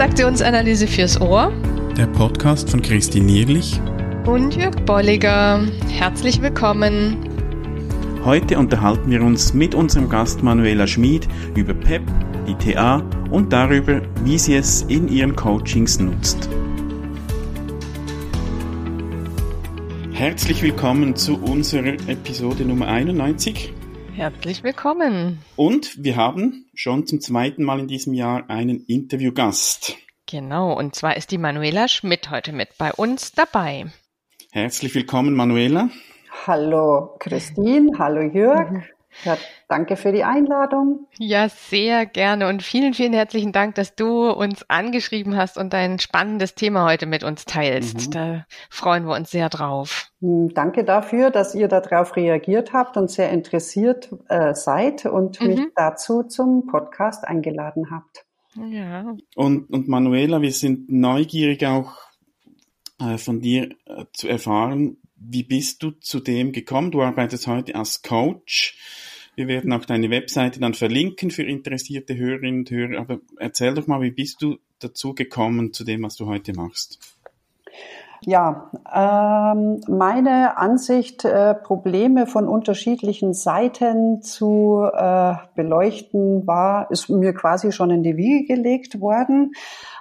Transaktionsanalyse 0.00 0.86
fürs 0.86 1.20
Ohr. 1.20 1.52
Der 1.94 2.06
Podcast 2.06 2.70
von 2.70 2.80
Christine 2.80 3.26
Nierlich 3.26 3.78
und 4.24 4.56
Jörg 4.56 4.74
Bolliger. 4.86 5.60
Herzlich 5.90 6.40
willkommen. 6.40 7.18
Heute 8.24 8.58
unterhalten 8.58 9.10
wir 9.10 9.20
uns 9.20 9.52
mit 9.52 9.74
unserem 9.74 10.08
Gast 10.08 10.42
Manuela 10.42 10.86
Schmid 10.86 11.28
über 11.54 11.74
PEP, 11.74 12.00
die 12.48 12.72
TA 12.72 13.02
und 13.30 13.52
darüber, 13.52 14.00
wie 14.24 14.38
sie 14.38 14.54
es 14.54 14.80
in 14.88 15.06
ihren 15.06 15.36
Coachings 15.36 16.00
nutzt. 16.00 16.48
Herzlich 20.12 20.62
willkommen 20.62 21.14
zu 21.14 21.36
unserer 21.42 21.92
Episode 22.08 22.64
Nummer 22.64 22.86
91. 22.86 23.74
Herzlich 24.14 24.62
willkommen. 24.62 25.38
Und 25.56 26.02
wir 26.02 26.16
haben 26.16 26.66
schon 26.74 27.06
zum 27.06 27.20
zweiten 27.20 27.64
Mal 27.64 27.80
in 27.80 27.88
diesem 27.88 28.12
Jahr 28.12 28.50
einen 28.50 28.84
Interviewgast. 28.86 29.96
Genau, 30.26 30.76
und 30.76 30.94
zwar 30.94 31.16
ist 31.16 31.30
die 31.30 31.38
Manuela 31.38 31.88
Schmidt 31.88 32.30
heute 32.30 32.52
mit 32.52 32.76
bei 32.76 32.92
uns 32.92 33.32
dabei. 33.32 33.86
Herzlich 34.50 34.94
willkommen, 34.94 35.34
Manuela. 35.34 35.90
Hallo, 36.46 37.16
Christine. 37.18 37.92
Hallo, 37.98 38.22
Jörg. 38.22 38.70
Mhm. 38.70 38.82
Ja, 39.24 39.36
danke 39.68 39.96
für 39.96 40.12
die 40.12 40.24
Einladung. 40.24 41.06
Ja, 41.18 41.48
sehr 41.48 42.06
gerne 42.06 42.48
und 42.48 42.62
vielen, 42.62 42.94
vielen 42.94 43.12
herzlichen 43.12 43.52
Dank, 43.52 43.74
dass 43.74 43.94
du 43.94 44.30
uns 44.30 44.64
angeschrieben 44.68 45.36
hast 45.36 45.58
und 45.58 45.72
dein 45.72 45.98
spannendes 45.98 46.54
Thema 46.54 46.86
heute 46.86 47.06
mit 47.06 47.22
uns 47.22 47.44
teilst. 47.44 48.08
Mhm. 48.08 48.10
Da 48.12 48.46
freuen 48.70 49.06
wir 49.06 49.14
uns 49.14 49.30
sehr 49.30 49.48
drauf. 49.48 50.10
Hm, 50.20 50.52
danke 50.54 50.84
dafür, 50.84 51.30
dass 51.30 51.54
ihr 51.54 51.68
darauf 51.68 52.16
reagiert 52.16 52.72
habt 52.72 52.96
und 52.96 53.10
sehr 53.10 53.30
interessiert 53.30 54.10
äh, 54.28 54.54
seid 54.54 55.06
und 55.06 55.40
mhm. 55.40 55.46
mich 55.48 55.60
dazu 55.76 56.22
zum 56.22 56.66
Podcast 56.66 57.24
eingeladen 57.26 57.90
habt. 57.90 58.24
Ja. 58.56 59.16
Und, 59.36 59.70
und 59.70 59.88
Manuela, 59.88 60.42
wir 60.42 60.52
sind 60.52 60.90
neugierig 60.90 61.64
auch 61.66 61.92
äh, 62.98 63.16
von 63.16 63.40
dir 63.40 63.70
äh, 63.86 64.04
zu 64.12 64.28
erfahren, 64.28 64.96
wie 65.20 65.44
bist 65.44 65.82
du 65.82 65.90
zu 65.90 66.20
dem 66.20 66.52
gekommen? 66.52 66.90
Du 66.90 67.02
arbeitest 67.02 67.46
heute 67.46 67.74
als 67.74 68.02
Coach. 68.02 68.78
Wir 69.40 69.48
werden 69.48 69.72
auch 69.72 69.86
deine 69.86 70.10
Webseite 70.10 70.60
dann 70.60 70.74
verlinken 70.74 71.30
für 71.30 71.44
interessierte 71.44 72.14
Hörerinnen 72.14 72.60
und 72.60 72.70
Hörer. 72.70 73.00
Aber 73.00 73.20
erzähl 73.38 73.72
doch 73.72 73.86
mal, 73.86 74.02
wie 74.02 74.10
bist 74.10 74.42
du 74.42 74.58
dazu 74.80 75.14
gekommen 75.14 75.72
zu 75.72 75.82
dem, 75.82 76.02
was 76.02 76.16
du 76.16 76.26
heute 76.26 76.52
machst? 76.52 76.98
Ja, 78.26 78.70
ähm, 78.94 79.80
meine 79.88 80.58
Ansicht, 80.58 81.24
äh, 81.24 81.54
Probleme 81.54 82.26
von 82.26 82.48
unterschiedlichen 82.48 83.32
Seiten 83.32 84.20
zu 84.20 84.86
äh, 84.92 85.36
beleuchten, 85.54 86.46
war, 86.46 86.90
ist 86.90 87.08
mir 87.08 87.32
quasi 87.32 87.72
schon 87.72 87.90
in 87.90 88.02
die 88.02 88.18
Wiege 88.18 88.44
gelegt 88.44 89.00
worden. 89.00 89.52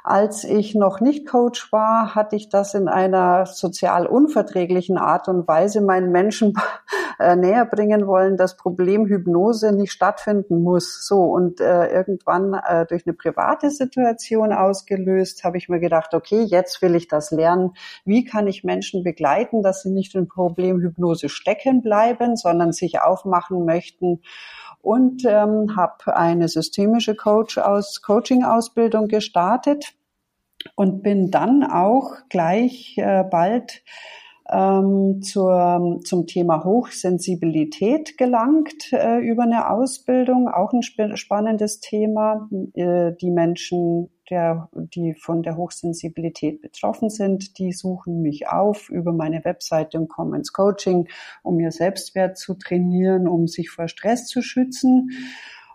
Als 0.04 0.44
ich 0.44 0.76
noch 0.76 1.02
nicht 1.02 1.28
Coach 1.28 1.72
war, 1.72 2.16
hatte 2.16 2.36
ich 2.36 2.50
das 2.50 2.74
in 2.74 2.88
einer 2.88 3.46
sozial 3.46 4.08
unverträglichen 4.08 4.98
Art 4.98 5.28
und 5.28 5.48
Weise 5.48 5.82
meinen 5.82 6.12
Menschen 6.12 6.54
äh, 7.20 7.36
näher 7.36 7.66
bringen 7.66 8.08
wollen, 8.08 8.38
dass 8.38 8.58
Problemhypnose 8.58 9.72
nicht 9.74 9.92
stattfinden 9.92 10.64
muss. 10.64 11.06
So 11.06 11.24
und 11.24 11.60
äh, 11.60 11.92
irgendwann 11.92 12.54
äh, 12.54 12.86
durch 12.86 13.06
eine 13.06 13.14
private 13.14 13.72
Situation 13.72 14.54
ausgelöst, 14.54 15.44
habe 15.44 15.58
ich 15.58 15.70
mir 15.70 15.80
gedacht, 15.80 16.14
okay, 16.14 16.42
jetzt 16.44 16.82
will 16.82 16.96
ich 16.96 17.08
das 17.08 17.32
lernen. 17.32 17.74
Wie 18.06 18.24
kann 18.24 18.48
ich 18.48 18.64
Menschen 18.64 19.04
begleiten, 19.04 19.62
dass 19.64 19.82
sie 19.82 19.92
nicht 19.92 20.16
in 20.16 20.28
Problemhypnose 20.28 21.30
stecken 21.30 21.82
bleiben, 21.82 22.36
sondern 22.36 22.72
sich 22.72 23.02
aufmachen 23.02 23.66
möchten 23.66 24.22
und 24.82 25.24
ähm, 25.26 25.76
habe 25.76 26.16
eine 26.16 26.48
systemische 26.48 27.16
Coach 27.16 27.58
aus 27.58 28.02
Coaching 28.02 28.44
Ausbildung 28.44 29.08
gestartet 29.08 29.94
und 30.76 31.04
bin 31.04 31.32
dann 31.32 31.64
auch 31.64 32.14
gleich 32.30 32.98
äh, 32.98 33.24
bald 33.24 33.84
ähm, 34.52 35.22
zur, 35.22 36.00
zum 36.04 36.28
Thema 36.28 36.64
Hochsensibilität 36.64 38.18
gelangt 38.18 38.92
äh, 38.92 39.20
über 39.20 39.44
eine 39.44 39.70
Ausbildung, 39.70 40.48
auch 40.48 40.74
ein 40.74 40.82
sp 40.82 41.16
spannendes 41.16 41.80
Thema. 41.80 42.50
Äh, 42.74 43.14
die 43.22 43.32
Menschen, 43.32 44.10
der, 44.30 44.70
die 44.74 45.14
von 45.14 45.44
der 45.44 45.58
Hochsensibilität 45.58 46.62
betroffen 46.62 47.10
sind, 47.10 47.58
die 47.58 47.72
suchen 47.72 48.22
mich 48.22 48.48
auf 48.48 48.90
über 48.90 49.12
meine 49.12 49.44
Webseite 49.46 50.00
und 50.00 50.08
kommen 50.08 50.36
ins 50.36 50.54
Coaching, 50.54 51.08
um 51.44 51.60
ihr 51.60 51.72
Selbstwert 51.72 52.38
zu 52.38 52.56
trainieren, 52.56 53.28
um 53.28 53.48
sich 53.48 53.70
vor 53.70 53.88
Stress 53.88 54.26
zu 54.26 54.42
schützen. 54.42 55.12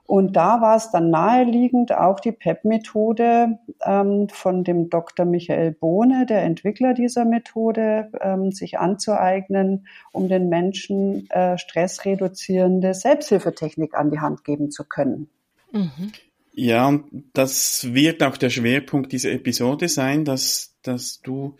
Und 0.06 0.36
da 0.36 0.60
war 0.60 0.76
es 0.76 0.90
dann 0.90 1.08
naheliegend, 1.08 1.92
auch 1.92 2.20
die 2.20 2.32
PEP-Methode 2.32 3.58
ähm, 3.82 4.28
von 4.28 4.62
dem 4.62 4.90
Dr. 4.90 5.24
Michael 5.24 5.72
Bohne, 5.72 6.26
der 6.26 6.42
Entwickler 6.42 6.92
dieser 6.92 7.24
Methode, 7.24 8.10
ähm, 8.20 8.52
sich 8.52 8.78
anzueignen, 8.78 9.86
um 10.12 10.28
den 10.28 10.50
Menschen 10.50 11.28
äh, 11.30 11.56
stressreduzierende 11.56 12.92
Selbsthilfetechnik 12.92 13.94
an 13.94 14.10
die 14.10 14.20
Hand 14.20 14.44
geben 14.44 14.70
zu 14.70 14.84
können. 14.84 15.30
Mhm. 15.72 16.12
Ja, 16.52 16.86
und 16.86 17.30
das 17.32 17.94
wird 17.94 18.22
auch 18.22 18.36
der 18.36 18.50
Schwerpunkt 18.50 19.10
dieser 19.10 19.32
Episode 19.32 19.88
sein, 19.88 20.24
dass, 20.24 20.76
dass 20.82 21.20
du 21.22 21.56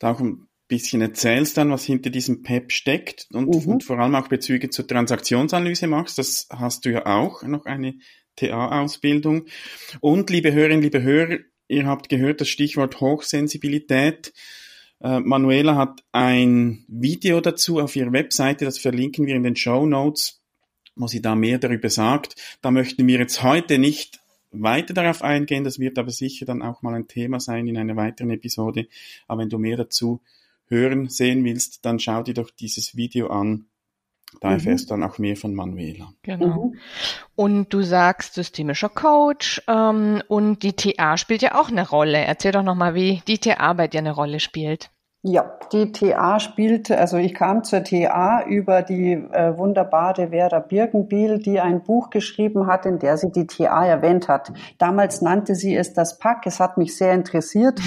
da 0.00 0.12
auch 0.12 0.20
bisschen 0.68 1.02
erzählst 1.02 1.56
dann, 1.56 1.70
was 1.70 1.84
hinter 1.84 2.10
diesem 2.10 2.42
PEP 2.42 2.72
steckt 2.72 3.26
und, 3.32 3.48
mhm. 3.48 3.72
und 3.72 3.84
vor 3.84 3.98
allem 3.98 4.14
auch 4.14 4.28
Bezüge 4.28 4.70
zur 4.70 4.86
Transaktionsanalyse 4.86 5.86
machst. 5.86 6.18
Das 6.18 6.46
hast 6.50 6.84
du 6.84 6.92
ja 6.92 7.06
auch, 7.06 7.42
noch 7.42 7.66
eine 7.66 7.94
TA-Ausbildung. 8.36 9.46
Und 10.00 10.30
liebe 10.30 10.52
Hörerinnen, 10.52 10.82
liebe 10.82 11.02
Hörer, 11.02 11.38
ihr 11.68 11.86
habt 11.86 12.08
gehört 12.08 12.40
das 12.40 12.48
Stichwort 12.48 13.00
Hochsensibilität. 13.00 14.32
Äh, 15.00 15.20
Manuela 15.20 15.76
hat 15.76 16.02
ein 16.12 16.84
Video 16.88 17.40
dazu 17.40 17.80
auf 17.80 17.94
ihrer 17.94 18.12
Webseite, 18.12 18.64
das 18.64 18.78
verlinken 18.78 19.26
wir 19.26 19.34
in 19.34 19.42
den 19.42 19.56
Show 19.56 19.86
Notes, 19.86 20.40
wo 20.96 21.06
sie 21.06 21.20
da 21.20 21.34
mehr 21.34 21.58
darüber 21.58 21.90
sagt. 21.90 22.36
Da 22.62 22.70
möchten 22.70 23.06
wir 23.06 23.18
jetzt 23.18 23.42
heute 23.42 23.78
nicht 23.78 24.20
weiter 24.50 24.94
darauf 24.94 25.22
eingehen, 25.22 25.64
das 25.64 25.78
wird 25.78 25.98
aber 25.98 26.10
sicher 26.10 26.46
dann 26.46 26.62
auch 26.62 26.82
mal 26.82 26.94
ein 26.94 27.08
Thema 27.08 27.40
sein 27.40 27.66
in 27.66 27.76
einer 27.76 27.96
weiteren 27.96 28.30
Episode. 28.30 28.86
Aber 29.26 29.42
wenn 29.42 29.48
du 29.48 29.58
mehr 29.58 29.76
dazu 29.76 30.20
hören, 30.74 31.08
sehen 31.08 31.44
willst, 31.44 31.84
dann 31.84 31.98
schau 31.98 32.22
dir 32.22 32.34
doch 32.34 32.50
dieses 32.50 32.96
Video 32.96 33.28
an. 33.28 33.66
Da 34.40 34.48
mhm. 34.48 34.54
erfährst 34.54 34.90
du 34.90 34.94
dann 34.94 35.02
auch 35.02 35.18
mehr 35.18 35.36
von 35.36 35.54
Manuela. 35.54 36.12
Genau. 36.22 36.66
Mhm. 36.66 36.78
Und 37.36 37.72
du 37.72 37.82
sagst 37.82 38.34
systemischer 38.34 38.88
Coach 38.88 39.62
ähm, 39.68 40.22
und 40.28 40.62
die 40.62 40.72
TA 40.72 41.16
spielt 41.16 41.42
ja 41.42 41.60
auch 41.60 41.68
eine 41.68 41.88
Rolle. 41.88 42.18
Erzähl 42.18 42.52
doch 42.52 42.62
nochmal, 42.62 42.94
wie 42.94 43.22
die 43.26 43.38
TA 43.38 43.72
bei 43.74 43.88
dir 43.88 43.98
eine 43.98 44.12
Rolle 44.12 44.40
spielt. 44.40 44.90
Ja, 45.26 45.58
die 45.72 45.90
TA 45.90 46.38
spielt, 46.38 46.90
also 46.90 47.16
ich 47.16 47.32
kam 47.32 47.64
zur 47.64 47.82
TA 47.82 48.44
über 48.46 48.82
die 48.82 49.12
äh, 49.12 49.56
wunderbare 49.56 50.28
Vera 50.28 50.58
Birkenbiel, 50.58 51.38
die 51.38 51.60
ein 51.60 51.82
Buch 51.82 52.10
geschrieben 52.10 52.66
hat, 52.66 52.84
in 52.84 52.98
der 52.98 53.16
sie 53.16 53.32
die 53.32 53.46
TA 53.46 53.86
erwähnt 53.86 54.28
hat. 54.28 54.52
Damals 54.76 55.22
nannte 55.22 55.54
sie 55.54 55.74
es 55.74 55.94
das 55.94 56.18
Pack. 56.18 56.46
Es 56.46 56.60
hat 56.60 56.76
mich 56.76 56.94
sehr 56.94 57.14
interessiert. 57.14 57.80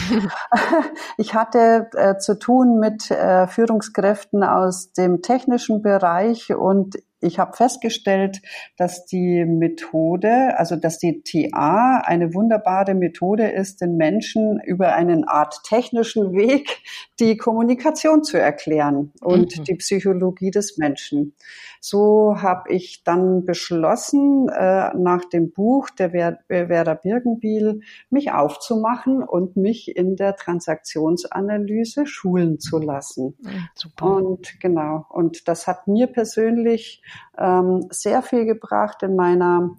ich 1.17 1.35
hatte 1.35 1.91
äh, 1.93 2.17
zu 2.17 2.39
tun 2.39 2.79
mit 2.79 3.11
äh, 3.11 3.45
Führungskräften 3.45 4.43
aus 4.43 4.93
dem 4.93 5.21
technischen 5.21 5.83
Bereich 5.83 6.55
und 6.55 6.97
ich 7.27 7.39
habe 7.39 7.55
festgestellt, 7.55 8.41
dass 8.77 9.05
die 9.05 9.45
Methode, 9.45 10.57
also 10.57 10.75
dass 10.75 10.97
die 10.97 11.21
TA 11.21 12.01
eine 12.03 12.33
wunderbare 12.33 12.95
Methode 12.95 13.47
ist, 13.49 13.81
den 13.81 13.97
Menschen 13.97 14.59
über 14.65 14.93
einen 14.93 15.25
Art 15.25 15.61
technischen 15.63 16.33
Weg 16.33 16.79
die 17.19 17.37
Kommunikation 17.37 18.23
zu 18.23 18.39
erklären 18.39 19.11
und 19.21 19.57
mhm. 19.57 19.63
die 19.65 19.75
Psychologie 19.75 20.51
des 20.51 20.77
Menschen. 20.77 21.33
So 21.79 22.41
habe 22.41 22.71
ich 22.73 23.03
dann 23.03 23.45
beschlossen, 23.45 24.49
äh, 24.49 24.93
nach 24.95 25.25
dem 25.25 25.51
Buch 25.51 25.89
der 25.89 26.13
Werder 26.13 26.95
Birkenbiel 26.95 27.81
mich 28.09 28.31
aufzumachen 28.31 29.23
und 29.23 29.57
mich 29.57 29.95
in 29.95 30.15
der 30.15 30.35
Transaktionsanalyse 30.35 32.05
schulen 32.05 32.59
zu 32.59 32.79
lassen. 32.79 33.37
Super. 33.75 34.05
Und 34.05 34.59
genau, 34.59 35.05
und 35.09 35.47
das 35.47 35.67
hat 35.67 35.87
mir 35.87 36.07
persönlich 36.07 37.01
ähm, 37.37 37.87
sehr 37.89 38.21
viel 38.21 38.45
gebracht 38.45 39.03
in 39.03 39.15
meiner, 39.15 39.71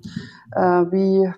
äh, 0.55 0.61
wie 0.61 1.33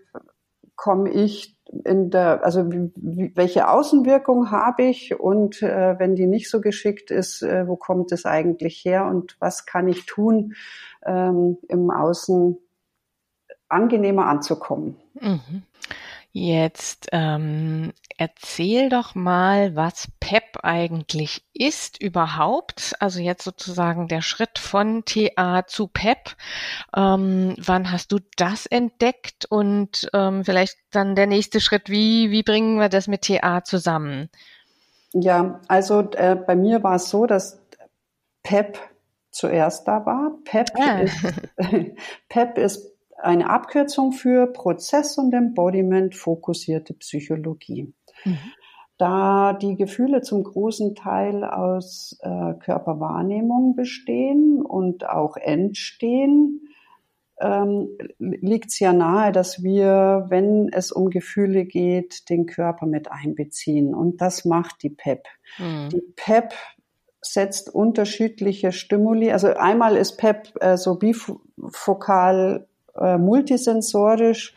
komme 0.76 1.10
ich 1.10 1.56
in 1.84 2.10
der, 2.10 2.44
also 2.44 2.70
wie, 2.72 3.32
welche 3.34 3.68
Außenwirkung 3.68 4.50
habe 4.50 4.84
ich 4.84 5.18
und 5.18 5.62
äh, 5.62 5.98
wenn 5.98 6.16
die 6.16 6.26
nicht 6.26 6.50
so 6.50 6.60
geschickt 6.60 7.10
ist, 7.10 7.42
äh, 7.42 7.68
wo 7.68 7.76
kommt 7.76 8.12
es 8.12 8.26
eigentlich 8.26 8.84
her 8.84 9.06
und 9.06 9.36
was 9.40 9.66
kann 9.66 9.88
ich 9.88 10.06
tun, 10.06 10.54
ähm, 11.04 11.58
im 11.68 11.90
Außen 11.90 12.58
angenehmer 13.68 14.26
anzukommen. 14.26 14.96
Mhm. 15.20 15.62
Jetzt 16.32 17.08
ähm, 17.10 17.92
erzähl 18.16 18.88
doch 18.88 19.16
mal, 19.16 19.74
was 19.74 20.08
PEP 20.20 20.58
eigentlich 20.62 21.44
ist 21.52 22.00
überhaupt. 22.00 22.94
Also 23.00 23.20
jetzt 23.20 23.42
sozusagen 23.42 24.06
der 24.06 24.22
Schritt 24.22 24.60
von 24.60 25.04
TA 25.04 25.66
zu 25.66 25.88
PEP. 25.88 26.36
Ähm, 26.96 27.56
wann 27.58 27.90
hast 27.90 28.12
du 28.12 28.18
das 28.36 28.66
entdeckt 28.66 29.46
und 29.46 30.08
ähm, 30.12 30.44
vielleicht 30.44 30.76
dann 30.92 31.16
der 31.16 31.26
nächste 31.26 31.60
Schritt, 31.60 31.90
wie, 31.90 32.30
wie 32.30 32.44
bringen 32.44 32.78
wir 32.78 32.88
das 32.88 33.08
mit 33.08 33.22
TA 33.22 33.64
zusammen? 33.64 34.28
Ja, 35.12 35.60
also 35.66 36.08
äh, 36.12 36.36
bei 36.36 36.54
mir 36.54 36.84
war 36.84 36.94
es 36.94 37.10
so, 37.10 37.26
dass 37.26 37.60
PEP 38.44 38.78
zuerst 39.32 39.88
da 39.88 40.06
war. 40.06 40.32
PEP, 40.44 40.68
ah. 40.78 41.00
ist, 41.00 41.16
PEP 42.28 42.58
ist 42.58 42.89
eine 43.22 43.50
Abkürzung 43.50 44.12
für 44.12 44.46
Prozess- 44.46 45.18
und 45.18 45.32
Embodiment 45.32 46.14
fokussierte 46.14 46.94
Psychologie. 46.94 47.92
Mhm. 48.24 48.38
Da 48.98 49.54
die 49.54 49.76
Gefühle 49.76 50.20
zum 50.20 50.44
großen 50.44 50.94
Teil 50.94 51.44
aus 51.44 52.18
äh, 52.20 52.54
Körperwahrnehmung 52.54 53.74
bestehen 53.74 54.60
und 54.60 55.08
auch 55.08 55.36
entstehen, 55.36 56.60
ähm, 57.40 57.88
liegt 58.18 58.70
es 58.72 58.78
ja 58.78 58.92
nahe, 58.92 59.32
dass 59.32 59.62
wir, 59.62 60.26
wenn 60.28 60.68
es 60.70 60.92
um 60.92 61.08
Gefühle 61.08 61.64
geht, 61.64 62.28
den 62.28 62.44
Körper 62.44 62.84
mit 62.84 63.10
einbeziehen. 63.10 63.94
Und 63.94 64.20
das 64.20 64.44
macht 64.44 64.82
die 64.82 64.90
PEP. 64.90 65.26
Mhm. 65.58 65.88
Die 65.88 66.02
PEP 66.16 66.52
setzt 67.22 67.74
unterschiedliche 67.74 68.72
Stimuli. 68.72 69.32
Also 69.32 69.48
einmal 69.48 69.96
ist 69.96 70.18
PEP 70.18 70.52
äh, 70.60 70.76
so 70.76 70.96
bifokal 70.96 72.66
äh, 73.00 73.18
multisensorisch. 73.18 74.54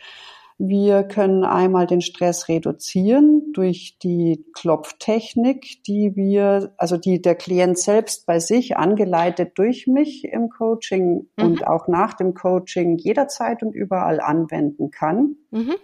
Wir 0.59 1.03
können 1.03 1.43
einmal 1.43 1.87
den 1.87 2.01
Stress 2.01 2.47
reduzieren 2.47 3.51
durch 3.53 3.97
die 4.01 4.45
Klopftechnik, 4.53 5.83
die 5.83 6.15
wir, 6.15 6.73
also 6.77 6.95
die 6.97 7.21
der 7.21 7.35
Klient 7.35 7.77
selbst 7.77 8.25
bei 8.27 8.39
sich 8.39 8.77
angeleitet 8.77 9.53
durch 9.55 9.87
mich 9.87 10.23
im 10.25 10.49
Coaching 10.49 11.27
mhm. 11.37 11.43
und 11.43 11.67
auch 11.67 11.87
nach 11.87 12.13
dem 12.13 12.33
Coaching 12.33 12.97
jederzeit 12.97 13.63
und 13.63 13.73
überall 13.73 14.19
anwenden 14.19 14.91
kann. 14.91 15.35
Mhm. 15.51 15.75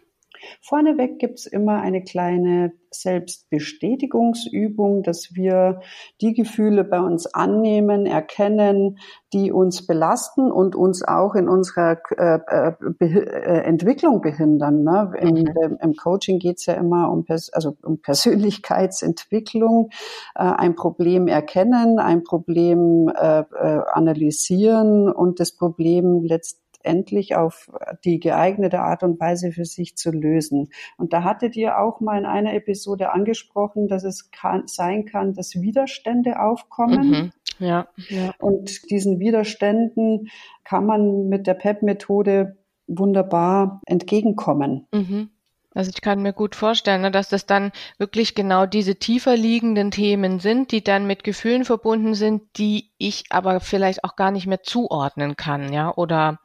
Vorneweg 0.62 1.20
gibt's 1.20 1.46
immer 1.46 1.82
eine 1.82 2.04
kleine 2.04 2.74
Selbstbestätigungsübung, 2.92 5.04
dass 5.04 5.36
wir 5.36 5.82
die 6.22 6.34
Gefühle 6.34 6.84
bei 6.84 7.00
uns 7.00 7.28
annehmen, 7.28 8.06
erkennen, 8.06 8.98
die 9.34 9.52
uns 9.52 9.86
belasten 9.86 10.52
und 10.52 10.76
uns 10.76 11.04
auch 11.04 11.36
in 11.36 11.48
unserer 11.48 12.00
äh, 12.18 12.40
äh, 12.48 12.74
äh 13.00 13.62
Entwicklung 13.62 14.22
behindern. 14.22 14.84
Ne? 14.84 15.12
Im, 15.20 15.36
mhm. 15.36 15.78
Im, 15.82 15.94
Coaching 15.96 16.40
geht's 16.40 16.66
ja 16.66 16.74
immer 16.74 17.12
um, 17.12 17.26
also 17.52 17.78
um 17.84 18.02
Persönlichkeitsentwicklung, 18.02 19.92
äh, 20.36 20.40
ein 20.40 20.76
Problem 20.76 21.28
erkennen, 21.28 22.00
ein 22.00 22.24
Problem 22.24 23.10
äh, 23.10 23.42
äh, 23.42 23.82
analysieren 23.94 25.12
und 25.12 25.40
das 25.40 25.52
Problem 25.52 26.24
letztendlich 26.24 26.69
endlich 26.84 27.36
auf 27.36 27.70
die 28.04 28.20
geeignete 28.20 28.80
Art 28.80 29.04
und 29.04 29.20
Weise 29.20 29.52
für 29.52 29.66
sich 29.66 29.96
zu 29.98 30.12
lösen. 30.12 30.70
Und 30.98 31.14
da 31.14 31.24
hattet 31.24 31.56
ihr 31.56 31.80
auch 31.80 32.00
mal 32.00 32.18
in 32.18 32.26
einer 32.26 32.54
Episode 32.54 33.12
angesprochen, 33.12 33.88
dass 33.88 34.04
es 34.04 34.32
kann, 34.32 34.68
sein 34.68 35.06
kann, 35.06 35.34
dass 35.34 35.62
Widerstände 35.62 36.40
aufkommen. 36.40 37.10
Mhm. 37.10 37.32
Ja. 37.60 37.88
ja. 38.10 38.34
Und 38.40 38.90
diesen 38.90 39.20
Widerständen 39.20 40.30
kann 40.64 40.86
man 40.86 41.28
mit 41.28 41.48
der 41.48 41.56
PEP-Methode 41.56 42.58
wunderbar 42.88 43.82
entgegenkommen. 43.86 44.88
Mhm. 44.94 45.30
Also 45.76 45.92
ich 45.94 46.02
kann 46.02 46.22
mir 46.22 46.34
gut 46.34 46.56
vorstellen, 46.56 47.02
ne, 47.02 47.12
dass 47.12 47.30
das 47.30 47.46
dann 47.46 47.72
wirklich 48.00 48.34
genau 48.34 48.66
diese 48.66 48.96
tiefer 48.96 49.38
liegenden 49.38 49.92
Themen 49.92 50.40
sind, 50.40 50.72
die 50.72 50.84
dann 50.84 51.06
mit 51.06 51.24
Gefühlen 51.24 51.64
verbunden 51.64 52.16
sind, 52.16 52.42
die 52.58 52.92
ich 52.98 53.26
aber 53.30 53.60
vielleicht 53.60 54.04
auch 54.04 54.16
gar 54.16 54.32
nicht 54.32 54.48
mehr 54.48 54.64
zuordnen 54.64 55.36
kann, 55.36 55.72
ja, 55.72 55.94
oder 55.96 56.40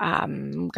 ähm, 0.00 0.70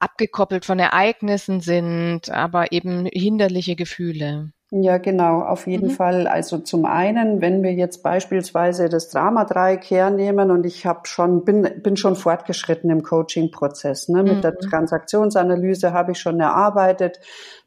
abgekoppelt 0.00 0.64
von 0.64 0.78
Ereignissen 0.80 1.60
sind, 1.60 2.30
aber 2.30 2.72
eben 2.72 3.06
hinderliche 3.06 3.76
Gefühle. 3.76 4.52
Ja, 4.72 4.98
genau, 4.98 5.40
auf 5.40 5.66
jeden 5.66 5.88
mhm. 5.88 5.92
Fall. 5.92 6.26
Also 6.28 6.58
zum 6.58 6.84
einen, 6.84 7.40
wenn 7.40 7.64
wir 7.64 7.72
jetzt 7.72 8.04
beispielsweise 8.04 8.88
das 8.88 9.08
Drama-Dreieck 9.08 9.90
hernehmen 9.90 10.52
und 10.52 10.64
ich 10.64 10.86
habe 10.86 11.00
schon, 11.04 11.44
bin, 11.44 11.68
bin 11.82 11.96
schon 11.96 12.14
fortgeschritten 12.14 12.88
im 12.88 13.02
Coaching-Prozess. 13.02 14.08
Ne? 14.08 14.22
Mit 14.22 14.36
mhm. 14.36 14.40
der 14.42 14.56
Transaktionsanalyse 14.56 15.92
habe 15.92 16.12
ich 16.12 16.20
schon 16.20 16.38
erarbeitet, 16.38 17.18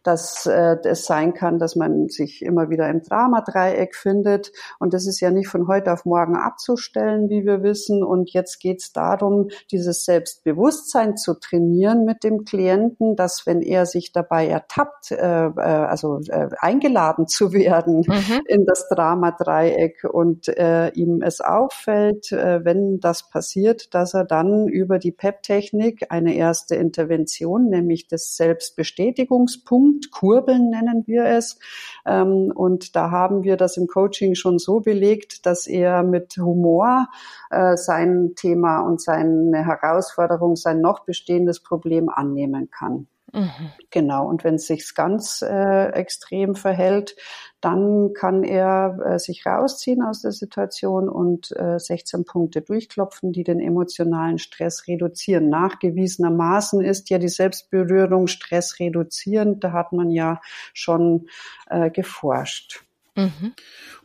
dass 0.04 0.46
äh, 0.46 0.78
es 0.84 1.06
sein 1.06 1.34
kann, 1.34 1.60
dass 1.60 1.76
man 1.76 2.10
sich 2.10 2.42
immer 2.42 2.70
wieder 2.70 2.90
im 2.90 3.02
Dramadreieck 3.02 3.96
findet. 3.96 4.52
Und 4.80 4.94
das 4.94 5.08
ist 5.08 5.20
ja 5.20 5.32
nicht 5.32 5.48
von 5.48 5.68
heute 5.68 5.94
auf 5.94 6.06
morgen 6.06 6.36
abzustellen, 6.36 7.30
wie 7.30 7.46
wir 7.46 7.64
wissen. 7.64 8.04
Und 8.04 8.32
jetzt 8.32 8.60
geht 8.60 8.82
es 8.82 8.92
darum, 8.92 9.50
dieses 9.72 10.06
Selbstbewusstsein 10.06 11.18
zu 11.18 11.36
trainieren 11.36 12.06
mit 12.06 12.24
dem 12.24 12.46
Klienten, 12.46 13.16
dass 13.16 13.46
wenn 13.46 13.62
er 13.62 13.86
sich 13.86 14.12
dabei 14.12 14.48
ertappt, 14.48 15.12
äh, 15.12 15.16
äh, 15.16 15.50
also 15.60 16.20
äh, 16.28 16.50
eingeladen 16.60 17.28
zu 17.28 17.54
werden 17.54 18.04
mhm. 18.08 18.42
in 18.48 18.66
das 18.66 18.88
Dramadreieck 18.90 20.04
und 20.04 20.48
äh, 20.50 20.90
ihm 20.90 21.22
es 21.22 21.42
auffällt, 21.42 22.32
äh, 22.32 22.64
wenn 22.66 23.00
das 23.00 23.30
passiert, 23.30 23.94
dass 23.94 24.14
er 24.14 24.26
dann 24.26 24.68
über 24.68 25.00
die 25.00 25.12
PEP-Technik 25.12 26.08
eine 26.10 26.36
erste 26.36 26.76
Intervention, 26.76 27.70
nämlich 27.70 28.08
des 28.08 28.36
Selbstbestätigungspunkts, 28.36 29.93
Punkt, 29.94 30.12
Kurbeln 30.12 30.70
nennen 30.70 31.04
wir 31.06 31.26
es. 31.26 31.60
Ähm, 32.06 32.52
und 32.54 32.96
da 32.96 33.12
haben 33.12 33.44
wir 33.44 33.58
das 33.58 33.78
im 33.78 33.88
Coaching 33.88 34.36
schon 34.36 34.60
so 34.60 34.80
belegt, 34.80 35.46
dass 35.46 35.68
er 35.68 36.04
mit 36.04 36.36
Humor 36.38 37.08
äh, 37.50 37.78
sein 37.78 38.34
Thema 38.36 38.82
und 38.82 39.02
seine 39.02 39.66
Herausforderung, 39.66 40.56
sein 40.56 40.82
noch 40.82 41.06
bestehendes 41.06 41.62
Problem 41.62 42.10
annehmen 42.10 42.70
kann. 42.70 43.08
Mhm. 43.34 43.72
Genau. 43.90 44.28
Und 44.28 44.44
wenn 44.44 44.56
es 44.56 44.68
sich 44.68 44.94
ganz 44.94 45.42
äh, 45.42 45.90
extrem 45.90 46.56
verhält, 46.56 47.16
dann 47.62 48.14
kann 48.14 48.44
er 48.44 49.00
äh, 49.06 49.20
sich 49.20 49.46
rausziehen 49.46 50.04
aus 50.04 50.22
der 50.22 50.32
Situation 50.32 51.10
und 51.10 51.52
äh, 51.58 51.80
16 51.80 52.26
Punkte 52.26 52.62
durchklopfen, 52.62 53.34
die 53.34 53.44
den 53.44 53.60
emotionalen 53.60 54.38
Stress 54.38 54.88
reduzieren. 54.88 55.50
Nachgewiesenermaßen 55.50 56.82
ist 56.82 57.10
ja 57.10 57.18
die 57.18 57.30
Selbstberührung 57.30 58.28
Stress 58.28 58.80
reduzierend. 58.80 59.64
Da 59.64 59.72
hat 59.72 59.94
man 59.94 60.12
ja 60.12 60.40
schon 60.74 61.28
äh, 61.70 61.90
geforscht. 61.90 62.86
Mhm. 63.16 63.54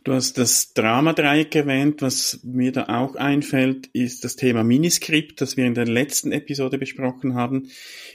Du 0.04 0.12
hast 0.12 0.38
das 0.38 0.72
Dramadreieck 0.74 1.54
erwähnt. 1.54 2.02
Was 2.02 2.40
mir 2.42 2.72
da 2.72 2.88
auch 2.88 3.16
einfällt, 3.16 3.88
ist 3.88 4.24
das 4.24 4.36
Thema 4.36 4.64
Miniskript, 4.64 5.40
das 5.40 5.56
wir 5.56 5.66
in 5.66 5.74
der 5.74 5.86
letzten 5.86 6.32
Episode 6.32 6.78
besprochen 6.78 7.34
haben. 7.34 7.70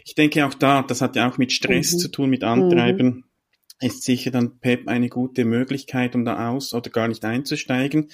Ich 0.06 0.16
denke 0.16 0.46
auch 0.46 0.54
da, 0.54 0.82
das 0.82 1.02
hat 1.02 1.16
ja 1.16 1.30
auch 1.30 1.38
mit 1.38 1.52
Stress 1.52 1.94
mhm. 1.94 1.98
zu 1.98 2.08
tun, 2.10 2.30
mit 2.30 2.44
Antreiben. 2.44 3.08
Mhm 3.08 3.24
ist 3.84 4.04
sicher 4.04 4.32
dann 4.32 4.60
PEP 4.60 4.88
eine 4.88 5.10
gute 5.10 5.46
Möglichkeit, 5.46 6.16
um 6.16 6.26
da 6.26 6.50
aus 6.50 6.74
oder 6.74 6.90
gar 6.90 7.08
nicht 7.08 7.26
einzusteigen. 7.26 8.10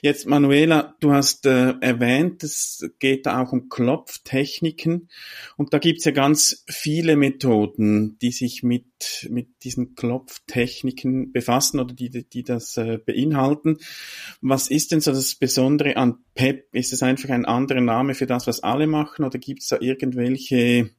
Jetzt, 0.00 0.26
Manuela, 0.26 0.94
du 1.00 1.12
hast 1.12 1.46
äh, 1.46 1.74
erwähnt, 1.80 2.42
es 2.44 2.88
geht 2.98 3.26
da 3.26 3.42
auch 3.42 3.52
um 3.52 3.68
Klopftechniken 3.68 5.08
und 5.56 5.74
da 5.74 5.78
gibt's 5.78 6.04
ja 6.04 6.12
ganz 6.12 6.64
viele 6.68 7.16
Methoden, 7.16 8.18
die 8.20 8.32
sich 8.32 8.62
mit, 8.62 9.28
mit 9.28 9.48
diesen 9.64 9.94
Klopftechniken 9.94 11.32
befassen 11.32 11.80
oder 11.80 11.94
die, 11.94 12.10
die 12.10 12.42
das 12.42 12.76
äh, 12.76 12.98
beinhalten. 12.98 13.78
Was 14.40 14.70
ist 14.70 14.92
denn 14.92 15.00
so 15.00 15.12
das 15.12 15.34
Besondere 15.34 15.96
an 15.96 16.18
PEP? 16.34 16.68
Ist 16.72 16.92
es 16.92 17.02
einfach 17.02 17.30
ein 17.30 17.44
anderer 17.44 17.80
Name 17.80 18.14
für 18.14 18.26
das, 18.26 18.46
was 18.46 18.62
alle 18.62 18.86
machen 18.86 19.24
oder 19.24 19.38
gibt's 19.38 19.68
da 19.68 19.78
irgendwelche 19.80 20.90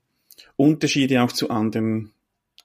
Unterschiede 0.56 1.22
auch 1.24 1.32
zu 1.32 1.50
anderen 1.50 2.14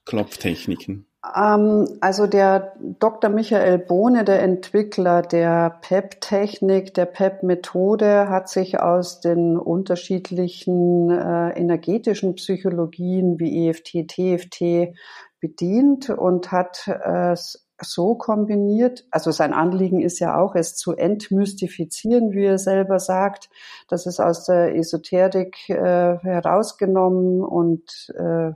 Klopftechniken? 0.05 1.08
Ähm, 1.23 1.97
also 1.99 2.27
der 2.27 2.73
Dr. 2.79 3.29
Michael 3.29 3.77
Bohne, 3.79 4.23
der 4.23 4.41
Entwickler 4.41 5.21
der 5.21 5.79
PEP-Technik, 5.81 6.93
der 6.93 7.05
PEP-Methode, 7.05 8.29
hat 8.29 8.49
sich 8.49 8.79
aus 8.79 9.19
den 9.19 9.57
unterschiedlichen 9.57 11.11
äh, 11.11 11.49
energetischen 11.51 12.35
Psychologien 12.35 13.37
wie 13.39 13.67
EFT, 13.67 14.07
TFT 14.07 14.95
bedient 15.41 16.09
und 16.09 16.51
hat 16.51 16.87
äh, 16.87 17.35
so 17.81 18.15
kombiniert, 18.15 19.05
also 19.11 19.31
sein 19.31 19.53
Anliegen 19.53 20.01
ist 20.01 20.19
ja 20.19 20.37
auch, 20.37 20.55
es 20.55 20.75
zu 20.75 20.93
entmystifizieren, 20.95 22.31
wie 22.31 22.45
er 22.45 22.57
selber 22.57 22.99
sagt, 22.99 23.49
dass 23.87 24.05
es 24.05 24.19
aus 24.19 24.45
der 24.45 24.75
Esoterik 24.75 25.69
äh, 25.69 26.17
herausgenommen 26.17 27.41
und 27.41 28.13
äh, 28.17 28.51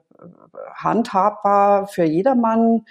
handhabbar 0.75 1.87
für 1.87 2.03
jedermann 2.03 2.85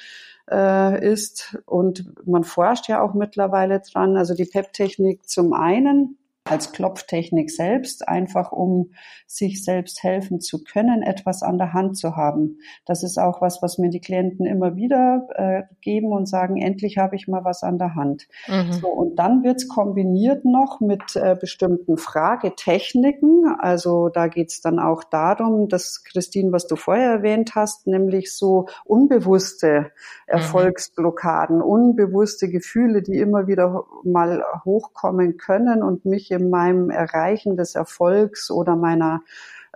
äh, 0.50 1.04
ist. 1.06 1.58
Und 1.66 2.26
man 2.26 2.44
forscht 2.44 2.88
ja 2.88 3.00
auch 3.00 3.14
mittlerweile 3.14 3.80
dran. 3.80 4.16
Also 4.16 4.34
die 4.34 4.44
PEP-Technik 4.44 5.28
zum 5.28 5.52
einen 5.52 6.18
als 6.44 6.72
Klopftechnik 6.72 7.50
selbst, 7.50 8.08
einfach 8.08 8.50
um 8.50 8.90
sich 9.26 9.64
selbst 9.64 10.02
helfen 10.02 10.40
zu 10.40 10.64
können, 10.64 11.02
etwas 11.02 11.42
an 11.42 11.56
der 11.56 11.72
Hand 11.72 11.96
zu 11.96 12.16
haben. 12.16 12.58
Das 12.84 13.04
ist 13.04 13.16
auch 13.16 13.40
was, 13.40 13.62
was 13.62 13.78
mir 13.78 13.90
die 13.90 14.00
Klienten 14.00 14.44
immer 14.44 14.74
wieder 14.74 15.28
äh, 15.34 15.62
geben 15.80 16.12
und 16.12 16.28
sagen, 16.28 16.56
endlich 16.56 16.98
habe 16.98 17.14
ich 17.14 17.28
mal 17.28 17.44
was 17.44 17.62
an 17.62 17.78
der 17.78 17.94
Hand. 17.94 18.26
Mhm. 18.48 18.72
So, 18.72 18.88
und 18.88 19.16
dann 19.16 19.44
wird's 19.44 19.68
kombiniert 19.68 20.44
noch 20.44 20.80
mit 20.80 21.14
äh, 21.14 21.36
bestimmten 21.40 21.96
Fragetechniken. 21.96 23.44
Also 23.60 24.08
da 24.08 24.26
geht's 24.26 24.60
dann 24.60 24.80
auch 24.80 25.04
darum, 25.04 25.68
dass 25.68 26.02
Christine, 26.02 26.50
was 26.50 26.66
du 26.66 26.74
vorher 26.74 27.12
erwähnt 27.12 27.54
hast, 27.54 27.86
nämlich 27.86 28.34
so 28.36 28.66
unbewusste 28.84 29.80
mhm. 29.80 29.86
Erfolgsblockaden, 30.26 31.62
unbewusste 31.62 32.48
Gefühle, 32.48 33.02
die 33.02 33.18
immer 33.18 33.46
wieder 33.46 33.84
mal 34.02 34.42
hochkommen 34.64 35.36
können 35.36 35.84
und 35.84 36.04
mich 36.04 36.31
in 36.32 36.50
meinem 36.50 36.90
Erreichen 36.90 37.56
des 37.56 37.74
Erfolgs 37.74 38.50
oder 38.50 38.76
meiner, 38.76 39.22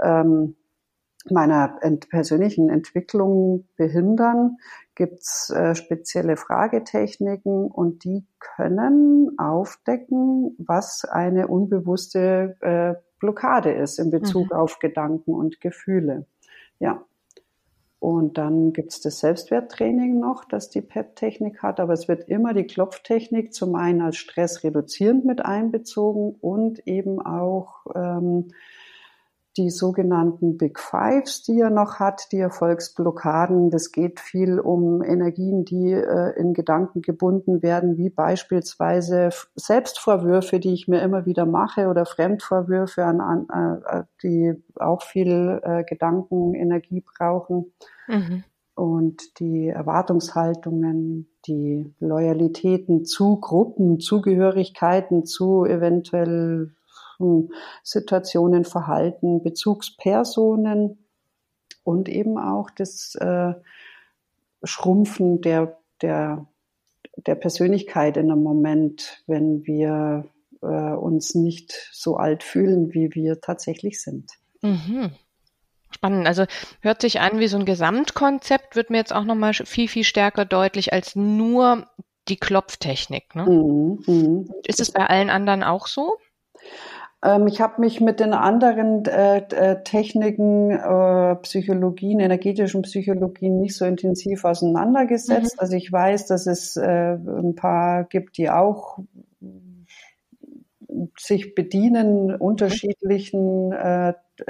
ähm, 0.03 0.57
meiner 1.29 1.79
ent 1.81 2.09
persönlichen 2.09 2.71
Entwicklung 2.71 3.69
behindern, 3.77 4.57
gibt's 4.95 5.51
äh, 5.51 5.75
spezielle 5.75 6.37
Fragetechniken 6.37 7.71
und 7.71 8.05
die 8.05 8.27
können 8.39 9.39
aufdecken, 9.39 10.57
was 10.59 11.05
eine 11.05 11.49
unbewusste 11.49 12.57
äh, 12.61 12.95
Blockade 13.19 13.73
ist 13.73 13.99
in 13.99 14.11
Bezug 14.11 14.51
mhm. 14.51 14.57
auf 14.57 14.79
Gedanken 14.79 15.35
und 15.35 15.61
Gefühle. 15.61 16.27
Ja. 16.79 17.05
Und 17.99 18.37
dann 18.37 18.73
gibt's 18.73 19.01
das 19.01 19.21
Selbstwerttraining 19.21 20.21
noch, 20.21 20.45
das 20.45 20.69
die 20.69 20.83
PEP-Technik 20.83 21.63
hat, 21.63 21.81
aber 21.81 21.95
es 21.95 22.09
wird 22.09 22.29
immer 22.29 22.53
die 22.53 22.67
Klopftechnik 22.67 23.55
zum 23.55 23.75
einen 23.75 24.03
als 24.03 24.17
stressreduzierend 24.17 25.25
mit 25.25 25.45
einbezogen 25.45 26.37
und 26.41 26.87
eben 26.87 27.21
auch 27.21 27.87
ähm, 27.95 28.49
die 29.57 29.71
sogenannten 29.71 30.59
Big 30.59 30.79
Fives, 30.79 31.43
die 31.43 31.61
er 31.61 31.71
noch 31.71 31.99
hat, 31.99 32.29
die 32.33 32.39
Erfolgsblockaden. 32.39 33.71
Das 33.71 33.93
geht 33.93 34.21
viel 34.21 34.61
um 34.61 35.03
Energien, 35.03 35.65
die 35.65 35.93
äh, 35.93 36.39
in 36.39 36.53
Gedanken 36.53 37.03
gebunden 37.03 37.63
werden, 37.63 37.97
wie 37.97 38.11
beispielsweise 38.11 39.31
Selbstvorwürfe, 39.55 40.61
die 40.61 40.75
ich 40.75 40.89
mir 40.89 41.01
immer 41.01 41.25
wieder 41.27 41.47
mache 41.47 41.89
oder 41.89 42.05
Fremdvorwürfe, 42.05 43.05
an, 43.05 43.21
an, 43.21 43.83
äh, 43.87 44.03
die 44.23 44.55
auch 44.77 45.03
viel 45.03 45.61
äh, 45.63 45.85
Gedankenenergie 45.85 47.03
brauchen. 47.03 47.73
Mhm. 48.09 48.45
Und 48.75 49.41
die 49.41 49.69
Erwartungshaltungen, 49.69 51.31
die 51.47 51.95
Loyalitäten 51.99 53.07
zu 53.07 53.41
Gruppen, 53.41 54.01
Zugehörigkeiten 54.01 55.25
zu 55.25 55.65
eventuell 55.65 56.76
Situationen, 57.83 58.65
Verhalten, 58.65 59.43
Bezugspersonen 59.43 60.99
und 61.85 62.09
eben 62.09 62.39
auch 62.39 62.71
das 62.71 63.15
äh, 63.17 63.55
Schrumpfen 64.65 65.41
der, 65.41 65.79
der, 66.03 66.47
der 67.17 67.35
Persönlichkeit 67.35 68.17
in 68.17 68.31
einem 68.31 68.43
Moment, 68.43 69.23
wenn 69.27 69.67
wir 69.67 70.27
äh, 70.63 70.67
uns 70.67 71.35
nicht 71.35 71.89
so 71.93 72.17
alt 72.17 72.43
fühlen, 72.43 72.93
wie 72.93 73.15
wir 73.15 73.41
tatsächlich 73.41 74.03
sind. 74.03 74.33
Mhm. 74.63 75.13
Spannend. 75.91 76.27
Also 76.27 76.45
hört 76.81 77.01
sich 77.01 77.21
an 77.21 77.39
wie 77.39 77.49
so 77.49 77.57
ein 77.57 77.65
Gesamtkonzept, 77.65 78.77
wird 78.77 78.91
mir 78.91 78.99
jetzt 78.99 79.15
auch 79.15 79.25
nochmal 79.25 79.55
viel, 79.55 79.89
viel 79.89 80.05
stärker 80.05 80.45
deutlich 80.45 80.93
als 80.93 81.17
nur 81.17 81.87
die 82.29 82.37
Klopftechnik. 82.37 83.35
Ne? 83.35 83.45
Mhm, 83.45 84.03
mh. 84.07 84.55
Ist 84.67 84.81
es 84.81 84.91
bei 84.91 85.07
allen 85.07 85.31
anderen 85.31 85.63
auch 85.63 85.87
so? 85.87 86.17
Ähm, 87.27 87.49
ich 87.49 87.61
habe 87.61 87.81
mich 87.81 88.01
mit 88.01 88.21
den 88.21 88.33
anderen 88.33 89.05
äh, 89.05 89.39
äh, 89.39 89.83
Techniken, 89.83 90.71
äh, 90.71 91.35
Psychologien, 91.43 92.21
energetischen 92.21 92.83
Psychologien 92.83 93.59
nicht 93.59 93.77
so 93.77 93.85
intensiv 93.85 94.45
auseinandergesetzt. 94.45 95.57
Mhm. 95.57 95.61
Also 95.61 95.77
ich 95.77 95.91
weiß, 95.91 96.27
dass 96.27 96.47
es 96.47 96.77
äh, 96.77 97.15
ein 97.15 97.57
paar 97.57 98.05
gibt, 98.05 98.39
die 98.39 98.49
auch 98.49 99.01
sich 101.19 101.55
bedienen 101.55 102.35
unterschiedlichen 102.35 103.75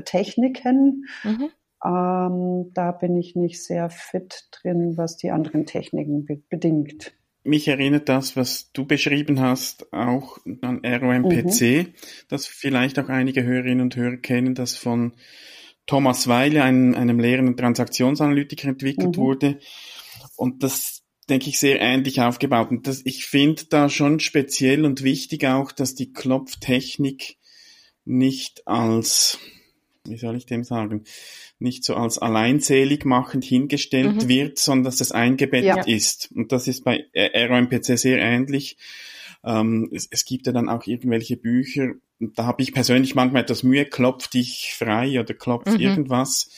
Techniken. 0.05 1.05
Mhm. 1.25 1.49
Ähm, 1.85 2.71
da 2.73 2.93
bin 2.93 3.17
ich 3.17 3.35
nicht 3.35 3.65
sehr 3.65 3.91
fit 3.91 4.49
drin, 4.53 4.97
was 4.97 5.17
die 5.17 5.31
anderen 5.31 5.67
Techniken 5.67 6.25
be 6.25 6.41
bedingt 6.49 7.15
mich 7.47 7.69
erinnert 7.69 8.09
das, 8.09 8.37
was 8.37 8.73
du 8.73 8.85
beschrieben 8.85 9.41
hast, 9.41 9.93
auch 9.93 10.39
an 10.63 10.85
ROMPC, 10.85 11.61
mhm. 11.61 11.95
das 12.29 12.47
vielleicht 12.47 12.99
auch 12.99 13.09
einige 13.09 13.45
Hörerinnen 13.45 13.81
und 13.81 13.97
Hörer 13.97 14.17
kennen, 14.17 14.55
das 14.55 14.77
von 14.77 15.13
Thomas 15.87 16.27
Weile, 16.29 16.63
einem, 16.63 16.95
einem 16.95 17.21
lehrenden 17.21 17.57
Transaktionsanalytiker, 17.57 18.69
entwickelt 18.69 19.17
mhm. 19.17 19.21
wurde. 19.21 19.59
Und 20.37 20.63
das 20.63 21.05
denke 21.29 21.49
ich, 21.49 21.59
sehr 21.59 21.81
ähnlich 21.81 22.21
aufgebaut. 22.21 22.71
Und 22.71 22.87
das, 22.87 23.03
ich 23.05 23.27
finde 23.27 23.65
da 23.71 23.89
schon 23.89 24.21
speziell 24.21 24.85
und 24.85 25.03
wichtig 25.03 25.47
auch, 25.47 25.73
dass 25.73 25.95
die 25.95 26.13
Klopftechnik 26.13 27.37
nicht 28.05 28.67
als, 28.67 29.39
wie 30.09 30.19
soll 30.19 30.37
ich 30.37 30.47
dem 30.47 30.65
sagen, 30.65 31.05
nicht 31.59 31.85
so 31.85 31.95
als 31.95 32.19
alleinselig 32.19 33.05
machend 33.05 33.45
hingestellt 33.45 34.25
mhm. 34.25 34.29
wird, 34.29 34.59
sondern 34.59 34.85
dass 34.85 35.01
es 35.01 35.13
eingebettet 35.13 35.65
ja. 35.65 35.87
ist. 35.87 36.31
Und 36.35 36.53
das 36.53 36.69
ist 36.69 36.85
bei 36.85 37.07
ROMPC 37.15 37.99
sehr 37.99 38.19
ähnlich. 38.19 38.77
Ähm, 39.45 39.89
es, 39.93 40.09
es, 40.11 40.25
gibt 40.25 40.47
ja 40.47 40.53
dann 40.53 40.69
auch 40.69 40.87
irgendwelche 40.87 41.37
Bücher, 41.37 41.93
da 42.19 42.47
habe 42.47 42.63
ich 42.63 42.73
persönlich 42.73 43.15
manchmal 43.15 43.43
etwas 43.43 43.63
Mühe, 43.63 43.85
klopft 43.85 44.35
dich 44.35 44.75
frei 44.77 45.21
oder 45.21 45.35
klopft 45.35 45.75
mhm. 45.75 45.81
irgendwas. 45.81 46.51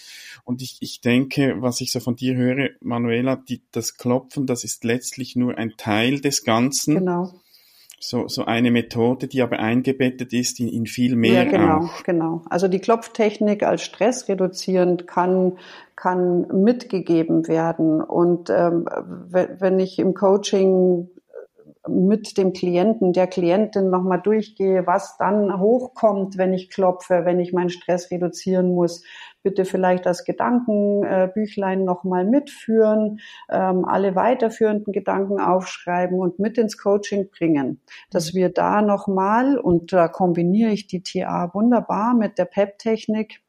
Und 0.44 0.62
ich, 0.62 0.78
ich 0.80 1.00
denke, 1.02 1.56
was 1.58 1.80
ich 1.80 1.92
so 1.92 2.00
von 2.00 2.16
dir 2.16 2.34
höre, 2.34 2.70
Manuela, 2.80 3.36
die, 3.36 3.60
das 3.70 3.98
Klopfen, 3.98 4.46
das 4.46 4.64
ist 4.64 4.84
letztlich 4.84 5.36
nur 5.36 5.58
ein 5.58 5.74
Teil 5.76 6.20
des 6.20 6.44
Ganzen. 6.44 6.94
Genau 6.94 7.38
so, 8.00 8.28
so 8.28 8.44
eine 8.44 8.70
Methode, 8.70 9.26
die 9.26 9.42
aber 9.42 9.58
eingebettet 9.58 10.32
ist 10.32 10.60
in, 10.60 10.68
in 10.68 10.86
viel 10.86 11.16
mehr. 11.16 11.44
Ja, 11.44 11.50
genau, 11.50 11.78
auch. 11.78 12.02
genau. 12.04 12.42
Also 12.48 12.68
die 12.68 12.78
Klopftechnik 12.78 13.62
als 13.62 13.82
stressreduzierend 13.82 15.06
kann, 15.06 15.58
kann 15.96 16.46
mitgegeben 16.62 17.48
werden. 17.48 18.00
Und 18.00 18.50
ähm, 18.50 18.88
wenn 19.30 19.80
ich 19.80 19.98
im 19.98 20.14
Coaching 20.14 21.08
mit 21.86 22.36
dem 22.38 22.52
Klienten, 22.52 23.12
der 23.12 23.26
Klientin 23.26 23.90
nochmal 23.90 24.20
durchgehe, 24.20 24.86
was 24.86 25.16
dann 25.18 25.60
hochkommt, 25.60 26.38
wenn 26.38 26.52
ich 26.52 26.70
klopfe, 26.70 27.24
wenn 27.24 27.40
ich 27.40 27.52
meinen 27.52 27.70
Stress 27.70 28.10
reduzieren 28.10 28.74
muss, 28.74 29.04
bitte 29.42 29.64
vielleicht 29.64 30.04
das 30.06 30.24
Gedankenbüchlein 30.24 31.84
nochmal 31.84 32.24
mitführen, 32.24 33.20
ähm, 33.50 33.84
alle 33.84 34.14
weiterführenden 34.14 34.92
Gedanken 34.92 35.40
aufschreiben 35.40 36.18
und 36.18 36.38
mit 36.38 36.58
ins 36.58 36.76
Coaching 36.76 37.30
bringen, 37.30 37.80
dass 38.10 38.32
mhm. 38.32 38.38
wir 38.38 38.48
da 38.50 38.82
nochmal, 38.82 39.58
und 39.58 39.92
da 39.92 40.08
kombiniere 40.08 40.70
ich 40.70 40.86
die 40.86 41.02
TA 41.02 41.50
wunderbar 41.54 42.14
mit 42.14 42.38
der 42.38 42.46
PEP-Technik, 42.46 43.40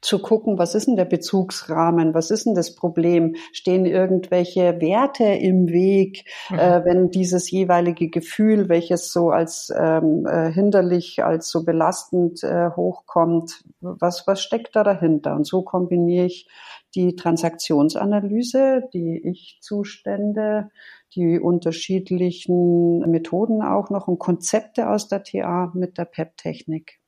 zu 0.00 0.20
gucken, 0.20 0.58
was 0.58 0.74
ist 0.74 0.86
denn 0.86 0.96
der 0.96 1.04
Bezugsrahmen, 1.04 2.14
was 2.14 2.30
ist 2.30 2.46
denn 2.46 2.54
das 2.54 2.74
Problem, 2.74 3.34
stehen 3.52 3.84
irgendwelche 3.84 4.80
Werte 4.80 5.24
im 5.24 5.68
Weg, 5.68 6.24
mhm. 6.50 6.58
äh, 6.58 6.84
wenn 6.84 7.10
dieses 7.10 7.50
jeweilige 7.50 8.08
Gefühl, 8.08 8.68
welches 8.68 9.12
so 9.12 9.30
als 9.30 9.72
ähm, 9.76 10.24
äh, 10.26 10.52
hinderlich, 10.52 11.24
als 11.24 11.50
so 11.50 11.64
belastend 11.64 12.44
äh, 12.44 12.70
hochkommt, 12.76 13.64
was, 13.80 14.26
was 14.26 14.40
steckt 14.40 14.76
da 14.76 14.84
dahinter? 14.84 15.34
Und 15.34 15.46
so 15.46 15.62
kombiniere 15.62 16.26
ich 16.26 16.48
die 16.94 17.16
Transaktionsanalyse, 17.16 18.82
die 18.92 19.20
Ich-Zustände, 19.24 20.70
die 21.14 21.40
unterschiedlichen 21.40 23.00
Methoden 23.10 23.62
auch 23.62 23.90
noch 23.90 24.08
und 24.08 24.18
Konzepte 24.18 24.88
aus 24.88 25.08
der 25.08 25.22
TA 25.22 25.72
mit 25.74 25.98
der 25.98 26.04
PEP-Technik. 26.04 27.00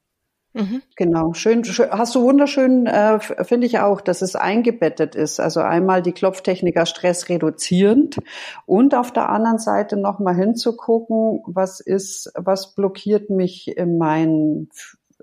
Mhm. 0.53 0.83
Genau, 0.97 1.33
schön, 1.33 1.65
schön, 1.65 1.91
hast 1.91 2.15
du 2.15 2.23
wunderschön, 2.23 2.87
äh, 2.87 3.21
finde 3.21 3.67
ich 3.67 3.79
auch, 3.79 4.01
dass 4.01 4.21
es 4.21 4.35
eingebettet 4.35 5.15
ist. 5.15 5.39
Also 5.39 5.61
einmal 5.61 6.03
die 6.03 6.13
Klopftechniker 6.13 6.87
Stress 6.87 7.29
reduzierend 7.29 8.19
und 8.67 8.95
auf 8.95 9.13
der 9.13 9.29
anderen 9.29 9.59
Seite 9.59 9.97
nochmal 9.97 10.35
hinzugucken, 10.35 11.43
was 11.47 11.81
ist, 11.81 12.33
was 12.35 12.75
blockiert 12.75 13.31
mich 13.31 13.77
in 13.77 13.97
meinen, 13.97 14.71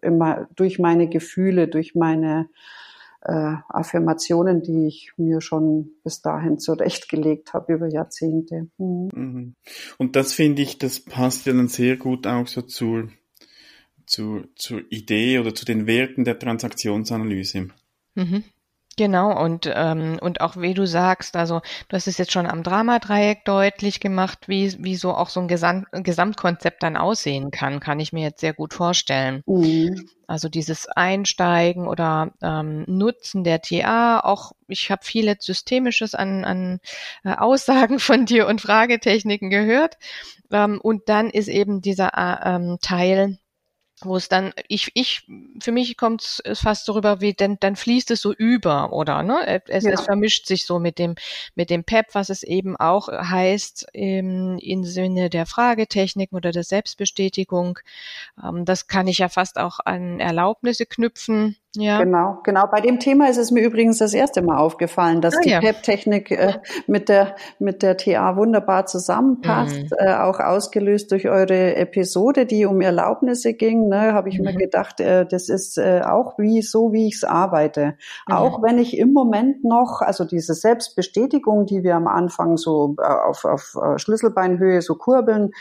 immer 0.01 0.48
durch 0.55 0.79
meine 0.79 1.10
Gefühle, 1.10 1.67
durch 1.67 1.93
meine 1.93 2.48
äh, 3.22 3.55
Affirmationen, 3.67 4.62
die 4.62 4.88
ich 4.88 5.12
mir 5.17 5.41
schon 5.41 5.91
bis 6.03 6.22
dahin 6.22 6.60
zurechtgelegt 6.60 7.53
habe 7.53 7.74
über 7.74 7.88
Jahrzehnte. 7.88 8.69
Mhm. 8.77 9.10
mhm. 9.13 9.55
Und 9.98 10.15
das 10.15 10.31
finde 10.31 10.62
ich, 10.62 10.77
das 10.77 11.01
passt 11.01 11.46
ja 11.46 11.53
dann 11.53 11.67
sehr 11.67 11.98
gut 11.98 12.25
auch 12.27 12.48
so 12.48 12.62
zu 12.62 13.10
zu, 14.07 14.45
zur 14.55 14.81
Idee 14.89 15.39
oder 15.39 15.53
zu 15.53 15.65
den 15.65 15.85
Werten 15.85 16.23
der 16.23 16.39
Transaktionsanalyse. 16.39 17.67
Mhm. 18.15 18.43
Genau, 18.97 19.39
und, 19.39 19.71
ähm, 19.71 20.17
und 20.19 20.41
auch 20.41 20.57
wie 20.57 20.73
du 20.73 20.87
sagst, 20.87 21.35
also 21.35 21.61
du 21.87 21.95
hast 21.95 22.07
es 22.07 22.17
jetzt 22.17 22.31
schon 22.31 22.47
am 22.47 22.63
Dramadreieck 22.63 23.45
deutlich 23.45 23.99
gemacht, 23.99 24.47
wie, 24.47 24.75
wie 24.83 24.95
so 24.95 25.13
auch 25.13 25.29
so 25.29 25.39
ein 25.39 25.47
Gesamt, 25.47 25.85
Gesamtkonzept 25.91 26.81
dann 26.81 26.97
aussehen 26.97 27.51
kann, 27.51 27.79
kann 27.79 27.99
ich 27.99 28.11
mir 28.11 28.23
jetzt 28.23 28.41
sehr 28.41 28.53
gut 28.53 28.73
vorstellen. 28.73 29.43
Mhm. 29.45 30.09
Also 30.25 30.49
dieses 30.49 30.87
Einsteigen 30.87 31.87
oder 31.87 32.31
ähm, 32.41 32.85
Nutzen 32.87 33.43
der 33.43 33.61
TA, 33.61 34.19
auch 34.19 34.53
ich 34.67 34.89
habe 34.89 35.05
viel 35.05 35.25
jetzt 35.25 35.45
Systemisches 35.45 36.15
an, 36.15 36.43
an 36.43 36.79
äh, 37.23 37.35
Aussagen 37.35 37.99
von 37.99 38.25
dir 38.25 38.47
und 38.47 38.61
Fragetechniken 38.61 39.51
gehört. 39.51 39.99
Ähm, 40.51 40.81
und 40.81 41.07
dann 41.07 41.29
ist 41.29 41.49
eben 41.49 41.81
dieser 41.81 42.17
äh, 42.17 42.55
ähm, 42.55 42.77
Teil, 42.81 43.37
wo 44.01 44.15
es 44.15 44.29
dann, 44.29 44.53
ich, 44.67 44.91
ich, 44.93 45.23
für 45.59 45.71
mich 45.71 45.97
kommt 45.97 46.21
es 46.21 46.59
fast 46.59 46.85
so 46.85 46.93
rüber, 46.93 47.19
wie 47.19 47.33
denn 47.33 47.57
dann 47.59 47.75
fließt 47.75 48.11
es 48.11 48.21
so 48.21 48.31
über, 48.31 48.93
oder? 48.93 49.23
Ne? 49.23 49.63
Es, 49.67 49.83
ja. 49.83 49.91
es 49.91 50.01
vermischt 50.01 50.45
sich 50.45 50.65
so 50.65 50.77
mit 50.77 50.99
dem, 50.99 51.15
mit 51.55 51.69
dem 51.69 51.83
PEP, 51.83 52.13
was 52.13 52.29
es 52.29 52.43
eben 52.43 52.75
auch 52.77 53.07
heißt 53.07 53.87
im, 53.93 54.59
im 54.59 54.83
Sinne 54.83 55.29
der 55.29 55.47
Fragetechniken 55.47 56.35
oder 56.35 56.51
der 56.51 56.63
Selbstbestätigung. 56.63 57.79
Ähm, 58.43 58.65
das 58.65 58.87
kann 58.87 59.07
ich 59.07 59.17
ja 59.19 59.29
fast 59.29 59.57
auch 59.57 59.79
an 59.83 60.19
Erlaubnisse 60.19 60.85
knüpfen 60.85 61.57
ja. 61.75 62.01
Genau, 62.03 62.39
genau. 62.43 62.65
Bei 62.71 62.81
dem 62.81 63.00
Thema 63.00 63.29
ist 63.29 63.38
es 63.38 63.51
mir 63.51 63.62
übrigens 63.62 63.97
das 64.00 64.13
erste 64.13 64.41
Mal 64.41 64.57
aufgefallen, 64.57 65.21
dass 65.21 65.36
ah, 65.36 65.41
die 65.43 65.50
ja. 65.50 65.59
PEP-Technik 65.59 66.31
äh, 66.31 66.53
mit 66.88 67.09
der 67.09 67.36
mit 67.59 67.83
der 67.83 67.97
TA 67.97 68.36
wunderbar 68.36 68.86
zusammenpasst, 68.86 69.75
mhm. 69.75 69.97
äh, 69.97 70.15
auch 70.15 70.39
ausgelöst 70.39 71.12
durch 71.12 71.27
eure 71.27 71.75
Episode, 71.75 72.45
die 72.45 72.65
um 72.65 72.81
Erlaubnisse 72.81 73.53
ging. 73.53 73.89
Ne, 73.89 74.13
habe 74.13 74.29
ich 74.29 74.39
mhm. 74.39 74.45
mir 74.45 74.55
gedacht, 74.55 75.01
äh, 75.01 75.25
das 75.25 75.50
ist 75.50 75.77
äh, 75.77 76.01
auch 76.03 76.39
wie 76.39 76.62
so, 76.62 76.93
wie 76.93 77.07
ich 77.07 77.15
es 77.15 77.24
arbeite. 77.24 77.95
Mhm. 78.27 78.36
Auch 78.36 78.63
wenn 78.63 78.79
ich 78.79 78.97
im 78.97 79.12
Moment 79.12 79.63
noch, 79.63 80.01
also 80.01 80.24
diese 80.24 80.53
Selbstbestätigung, 80.53 81.65
die 81.65 81.83
wir 81.83 81.95
am 81.95 82.07
Anfang 82.07 82.57
so 82.57 82.95
äh, 82.97 83.03
auf, 83.03 83.45
auf 83.45 83.75
äh, 83.75 84.00
Schlüsselbeinhöhe 84.00 84.81
so 84.81 84.95
kurbeln 84.95 85.51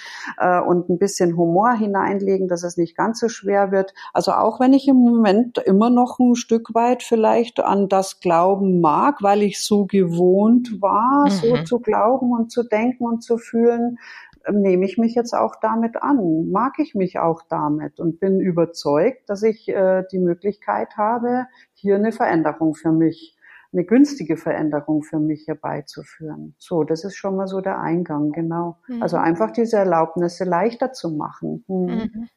und 0.66 0.88
ein 0.88 0.98
bisschen 0.98 1.36
Humor 1.36 1.72
hineinlegen, 1.72 2.48
dass 2.48 2.62
es 2.62 2.76
nicht 2.76 2.96
ganz 2.96 3.20
so 3.20 3.28
schwer 3.28 3.72
wird. 3.72 3.94
Also 4.12 4.32
auch 4.32 4.60
wenn 4.60 4.72
ich 4.72 4.86
im 4.88 4.96
Moment 4.96 5.58
immer 5.58 5.90
noch 5.90 6.05
noch 6.06 6.18
ein 6.18 6.34
Stück 6.36 6.74
weit 6.74 7.02
vielleicht 7.02 7.60
an 7.60 7.88
das 7.88 8.20
glauben 8.20 8.80
mag, 8.80 9.22
weil 9.22 9.42
ich 9.42 9.62
so 9.62 9.86
gewohnt 9.86 10.80
war, 10.80 11.26
mhm. 11.26 11.30
so 11.30 11.64
zu 11.64 11.78
glauben 11.80 12.32
und 12.32 12.50
zu 12.50 12.62
denken 12.62 13.04
und 13.04 13.22
zu 13.22 13.38
fühlen, 13.38 13.98
ähm, 14.46 14.60
nehme 14.60 14.84
ich 14.84 14.98
mich 14.98 15.14
jetzt 15.14 15.34
auch 15.34 15.56
damit 15.60 15.96
an, 16.02 16.50
mag 16.50 16.74
ich 16.78 16.94
mich 16.94 17.18
auch 17.18 17.42
damit 17.48 17.98
und 17.98 18.20
bin 18.20 18.40
überzeugt, 18.40 19.28
dass 19.28 19.42
ich 19.42 19.68
äh, 19.68 20.04
die 20.12 20.18
Möglichkeit 20.18 20.96
habe, 20.96 21.46
hier 21.74 21.96
eine 21.96 22.12
Veränderung 22.12 22.74
für 22.74 22.92
mich 22.92 23.32
eine 23.72 23.84
günstige 23.84 24.38
Veränderung 24.38 25.02
für 25.02 25.18
mich 25.18 25.48
herbeizuführen. 25.48 26.54
So, 26.56 26.84
das 26.84 27.04
ist 27.04 27.16
schon 27.16 27.36
mal 27.36 27.46
so 27.46 27.60
der 27.60 27.78
Eingang, 27.78 28.30
genau. 28.30 28.78
Mhm. 28.88 29.02
Also 29.02 29.18
einfach 29.18 29.50
diese 29.50 29.76
Erlaubnisse 29.76 30.44
leichter 30.44 30.92
zu 30.92 31.10
machen. 31.10 31.64
Mhm. 31.66 31.86
Mhm. 31.86 32.28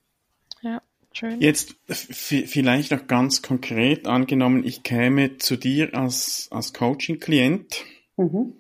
Schön. 1.20 1.42
Jetzt 1.42 1.76
vielleicht 1.88 2.94
auch 2.94 3.08
ganz 3.08 3.42
konkret 3.42 4.08
angenommen, 4.08 4.64
ich 4.64 4.84
käme 4.84 5.38
zu 5.38 5.58
dir 5.58 5.94
als, 5.94 6.48
als 6.50 6.74
Coaching-Klient. 6.74 7.84
Mhm. 8.16 8.54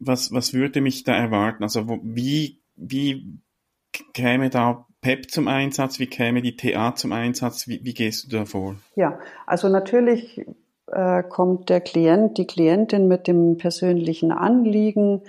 Was, 0.00 0.32
was 0.32 0.52
würde 0.52 0.80
mich 0.80 1.04
da 1.04 1.14
erwarten? 1.14 1.62
Also 1.62 1.88
wo, 1.88 2.00
wie, 2.02 2.60
wie 2.74 3.38
käme 4.14 4.50
da 4.50 4.84
PEP 5.00 5.30
zum 5.30 5.46
Einsatz? 5.46 6.00
Wie 6.00 6.08
käme 6.08 6.42
die 6.42 6.56
TA 6.56 6.96
zum 6.96 7.12
Einsatz? 7.12 7.68
Wie, 7.68 7.84
wie 7.84 7.94
gehst 7.94 8.24
du 8.24 8.36
da 8.36 8.44
vor? 8.46 8.74
Ja, 8.96 9.20
also 9.46 9.68
natürlich 9.68 10.44
äh, 10.88 11.22
kommt 11.22 11.68
der 11.68 11.80
Klient, 11.80 12.36
die 12.36 12.48
Klientin 12.48 13.06
mit 13.06 13.28
dem 13.28 13.58
persönlichen 13.58 14.32
Anliegen 14.32 15.22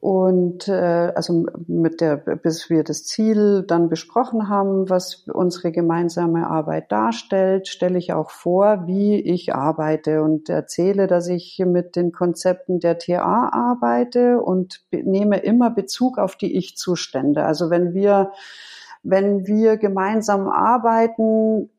und 0.00 0.66
äh, 0.66 1.12
also 1.14 1.44
mit 1.66 2.00
der, 2.00 2.16
bis 2.16 2.70
wir 2.70 2.84
das 2.84 3.04
Ziel 3.04 3.64
dann 3.66 3.90
besprochen 3.90 4.48
haben, 4.48 4.88
was 4.88 5.26
unsere 5.30 5.72
gemeinsame 5.72 6.48
Arbeit 6.48 6.90
darstellt, 6.90 7.68
stelle 7.68 7.98
ich 7.98 8.14
auch 8.14 8.30
vor, 8.30 8.86
wie 8.86 9.20
ich 9.20 9.54
arbeite 9.54 10.22
und 10.22 10.48
erzähle, 10.48 11.06
dass 11.06 11.28
ich 11.28 11.62
mit 11.66 11.96
den 11.96 12.12
Konzepten 12.12 12.80
der 12.80 12.98
TA 12.98 13.50
arbeite 13.52 14.40
und 14.40 14.82
nehme 14.90 15.38
immer 15.40 15.68
Bezug 15.68 16.16
auf 16.16 16.34
die 16.34 16.56
Ich-Zustände. 16.56 17.44
Also 17.44 17.68
wenn 17.68 17.92
wir 17.92 18.32
wenn 19.02 19.46
wir 19.46 19.78
gemeinsam 19.78 20.48
arbeiten, 20.48 21.70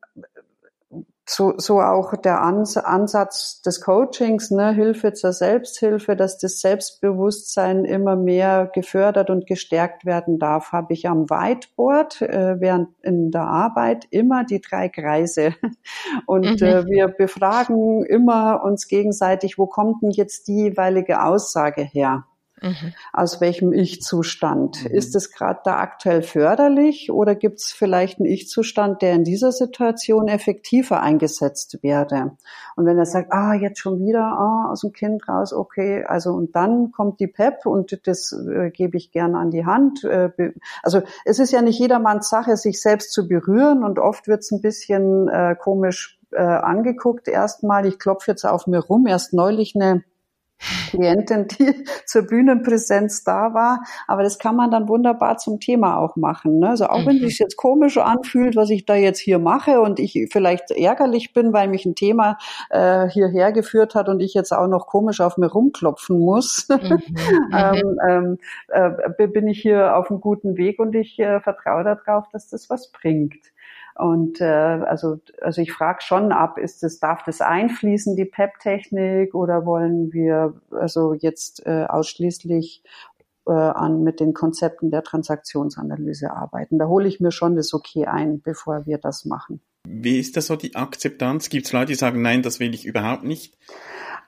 so, 1.34 1.54
so 1.56 1.80
auch 1.80 2.14
der 2.16 2.42
Ansatz 2.42 3.62
des 3.62 3.80
Coachings, 3.80 4.50
ne, 4.50 4.72
Hilfe 4.72 5.14
zur 5.14 5.32
Selbsthilfe, 5.32 6.14
dass 6.14 6.38
das 6.38 6.60
Selbstbewusstsein 6.60 7.84
immer 7.84 8.16
mehr 8.16 8.70
gefördert 8.74 9.30
und 9.30 9.46
gestärkt 9.46 10.04
werden 10.04 10.38
darf, 10.38 10.72
habe 10.72 10.92
ich 10.92 11.08
am 11.08 11.30
Whiteboard 11.30 12.22
äh, 12.22 12.60
während 12.60 12.88
in 13.02 13.30
der 13.30 13.44
Arbeit 13.44 14.06
immer 14.10 14.44
die 14.44 14.60
drei 14.60 14.88
Kreise. 14.88 15.54
Und 16.26 16.60
mhm. 16.60 16.66
äh, 16.66 16.86
wir 16.86 17.08
befragen 17.08 18.04
immer 18.04 18.62
uns 18.62 18.86
gegenseitig, 18.86 19.58
wo 19.58 19.66
kommt 19.66 20.02
denn 20.02 20.10
jetzt 20.10 20.48
die 20.48 20.64
jeweilige 20.64 21.22
Aussage 21.22 21.82
her? 21.82 22.24
Mhm. 22.62 22.94
Aus 23.12 23.40
welchem 23.40 23.72
Ich-Zustand? 23.72 24.84
Mhm. 24.84 24.90
Ist 24.90 25.16
es 25.16 25.32
gerade 25.32 25.60
da 25.64 25.78
aktuell 25.78 26.22
förderlich 26.22 27.10
oder 27.10 27.34
gibt 27.34 27.58
es 27.58 27.72
vielleicht 27.72 28.18
einen 28.18 28.28
Ich-Zustand, 28.28 29.02
der 29.02 29.14
in 29.14 29.24
dieser 29.24 29.52
Situation 29.52 30.28
effektiver 30.28 31.02
eingesetzt 31.02 31.82
werde? 31.82 32.36
Und 32.76 32.86
wenn 32.86 32.98
er 32.98 33.06
sagt, 33.06 33.32
ah, 33.32 33.54
jetzt 33.54 33.78
schon 33.78 34.00
wieder, 34.00 34.22
ah, 34.22 34.70
aus 34.70 34.80
dem 34.80 34.92
Kind 34.92 35.28
raus, 35.28 35.52
okay, 35.52 36.04
also 36.04 36.32
und 36.32 36.54
dann 36.54 36.92
kommt 36.92 37.20
die 37.20 37.26
PEP 37.26 37.66
und 37.66 38.06
das 38.06 38.32
äh, 38.32 38.70
gebe 38.70 38.96
ich 38.96 39.10
gerne 39.10 39.38
an 39.38 39.50
die 39.50 39.66
Hand. 39.66 40.04
Äh, 40.04 40.30
also 40.82 41.02
es 41.24 41.38
ist 41.38 41.52
ja 41.52 41.62
nicht 41.62 41.78
jedermanns 41.78 42.28
Sache, 42.28 42.56
sich 42.56 42.80
selbst 42.80 43.12
zu 43.12 43.28
berühren 43.28 43.84
und 43.84 43.98
oft 43.98 44.28
wird 44.28 44.40
es 44.40 44.52
ein 44.52 44.60
bisschen 44.60 45.28
äh, 45.28 45.56
komisch 45.58 46.18
äh, 46.32 46.42
angeguckt 46.42 47.28
erstmal. 47.28 47.86
Ich 47.86 47.98
klopfe 47.98 48.30
jetzt 48.30 48.44
auf 48.44 48.66
mir 48.66 48.80
rum. 48.80 49.06
Erst 49.06 49.32
neulich 49.32 49.74
eine 49.74 50.02
Klientin, 50.90 51.48
die 51.48 51.84
zur 52.06 52.22
Bühnenpräsenz 52.22 53.24
da 53.24 53.54
war. 53.54 53.82
Aber 54.06 54.22
das 54.22 54.38
kann 54.38 54.56
man 54.56 54.70
dann 54.70 54.88
wunderbar 54.88 55.38
zum 55.38 55.60
Thema 55.60 55.98
auch 55.98 56.16
machen. 56.16 56.58
Ne? 56.58 56.70
Also 56.70 56.86
auch 56.86 57.00
mhm. 57.00 57.06
wenn 57.06 57.16
es 57.16 57.22
sich 57.22 57.38
jetzt 57.38 57.56
komisch 57.56 57.98
anfühlt, 57.98 58.56
was 58.56 58.70
ich 58.70 58.84
da 58.86 58.94
jetzt 58.94 59.18
hier 59.18 59.38
mache 59.38 59.80
und 59.80 59.98
ich 59.98 60.28
vielleicht 60.32 60.70
ärgerlich 60.70 61.32
bin, 61.32 61.52
weil 61.52 61.68
mich 61.68 61.86
ein 61.86 61.94
Thema 61.94 62.38
äh, 62.70 63.08
hierher 63.08 63.52
geführt 63.52 63.94
hat 63.94 64.08
und 64.08 64.20
ich 64.20 64.34
jetzt 64.34 64.52
auch 64.52 64.68
noch 64.68 64.86
komisch 64.86 65.20
auf 65.20 65.36
mir 65.36 65.50
rumklopfen 65.50 66.18
muss, 66.18 66.68
mhm. 66.68 66.78
mhm. 67.12 67.48
ähm, 67.56 67.98
ähm, 68.08 68.38
äh, 68.68 69.26
bin 69.28 69.48
ich 69.48 69.60
hier 69.60 69.96
auf 69.96 70.10
einem 70.10 70.20
guten 70.20 70.56
Weg 70.56 70.78
und 70.78 70.94
ich 70.94 71.18
äh, 71.18 71.40
vertraue 71.40 71.84
darauf, 71.84 72.28
dass 72.32 72.48
das 72.48 72.70
was 72.70 72.90
bringt. 72.90 73.51
Und 73.94 74.40
äh, 74.40 74.44
also, 74.44 75.20
also 75.40 75.60
ich 75.60 75.72
frage 75.72 76.02
schon 76.02 76.32
ab, 76.32 76.58
ist 76.58 76.82
das, 76.82 76.98
darf 76.98 77.22
das 77.24 77.40
einfließen, 77.40 78.16
die 78.16 78.24
PEP-Technik, 78.24 79.34
oder 79.34 79.66
wollen 79.66 80.12
wir 80.12 80.54
also 80.70 81.14
jetzt 81.14 81.66
äh, 81.66 81.84
ausschließlich 81.88 82.82
äh, 83.46 83.52
an 83.52 84.02
mit 84.02 84.20
den 84.20 84.34
Konzepten 84.34 84.90
der 84.90 85.02
Transaktionsanalyse 85.02 86.30
arbeiten? 86.30 86.78
Da 86.78 86.86
hole 86.86 87.06
ich 87.06 87.20
mir 87.20 87.32
schon 87.32 87.56
das 87.56 87.74
Okay 87.74 88.06
ein, 88.06 88.40
bevor 88.40 88.86
wir 88.86 88.98
das 88.98 89.24
machen. 89.24 89.60
Wie 89.86 90.18
ist 90.18 90.36
das 90.36 90.46
so 90.46 90.56
die 90.56 90.74
Akzeptanz? 90.74 91.48
Gibt 91.48 91.66
es 91.66 91.72
Leute, 91.72 91.86
die 91.86 91.94
sagen, 91.96 92.22
nein, 92.22 92.42
das 92.42 92.60
will 92.60 92.74
ich 92.74 92.86
überhaupt 92.86 93.24
nicht? 93.24 93.58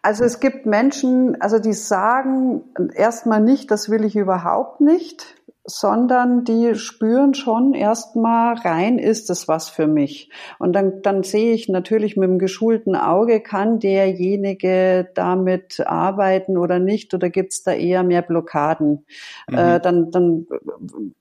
Also 0.02 0.24
es 0.24 0.38
gibt 0.38 0.66
Menschen, 0.66 1.40
also 1.40 1.58
die 1.58 1.72
sagen 1.72 2.64
erstmal 2.94 3.40
nicht, 3.40 3.70
das 3.70 3.88
will 3.88 4.04
ich 4.04 4.16
überhaupt 4.16 4.82
nicht 4.82 5.34
sondern 5.66 6.44
die 6.44 6.74
spüren 6.74 7.32
schon 7.32 7.72
erstmal 7.72 8.54
rein, 8.54 8.98
ist 8.98 9.30
es 9.30 9.48
was 9.48 9.70
für 9.70 9.86
mich. 9.86 10.30
Und 10.58 10.74
dann, 10.74 11.00
dann 11.00 11.22
sehe 11.22 11.54
ich 11.54 11.70
natürlich 11.70 12.18
mit 12.18 12.28
dem 12.28 12.38
geschulten 12.38 12.94
Auge, 12.94 13.40
kann 13.40 13.78
derjenige 13.78 15.08
damit 15.14 15.80
arbeiten 15.86 16.58
oder 16.58 16.78
nicht, 16.78 17.14
oder 17.14 17.30
gibt 17.30 17.54
es 17.54 17.62
da 17.62 17.72
eher 17.72 18.02
mehr 18.02 18.20
Blockaden? 18.20 19.06
Mhm. 19.48 19.54
Äh, 19.56 19.80
dann, 19.80 20.10
dann 20.10 20.46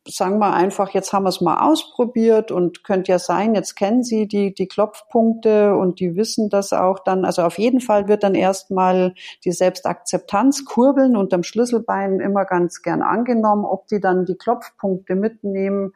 sagen 0.06 0.40
wir 0.40 0.54
einfach, 0.54 0.90
jetzt 0.90 1.14
haben 1.14 1.24
wir 1.24 1.30
es 1.30 1.40
mal 1.40 1.66
ausprobiert 1.66 2.52
und 2.52 2.84
könnte 2.84 3.14
ja 3.14 3.20
sein, 3.20 3.56
jetzt 3.56 3.76
kennen 3.76 4.04
Sie 4.04 4.28
die, 4.28 4.54
die 4.54 4.68
Klopfpunkte 4.68 5.74
und 5.78 6.02
die 6.02 6.18
wissen 6.18 6.50
das 6.50 6.74
auch 6.74 7.00
dann. 7.00 7.24
Also 7.24 7.44
auf 7.44 7.58
jeden 7.58 7.80
Fall 7.80 8.10
wird 8.10 8.24
dann 8.24 8.36
erstmal 8.36 9.14
die 9.46 9.54
Selbstakzeptanz 9.54 10.66
kurbeln 10.66 11.16
unterm 11.16 11.44
Schlüsselbein 11.44 12.20
immer 12.20 12.44
ganz 12.44 12.82
gern 12.82 13.02
angenommen, 13.02 13.64
ob 13.64 13.88
die 13.88 14.02
dann 14.02 14.26
die 14.26 14.33
die 14.34 14.38
Klopfpunkte 14.38 15.16
mitnehmen. 15.16 15.94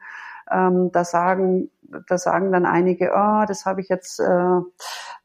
Ähm, 0.50 0.90
da 0.92 1.04
sagen, 1.04 1.70
da 2.06 2.18
sagen 2.18 2.52
dann 2.52 2.66
einige, 2.66 3.12
oh, 3.14 3.44
das 3.46 3.66
habe 3.66 3.80
ich 3.80 3.88
jetzt 3.88 4.18
äh, 4.20 4.60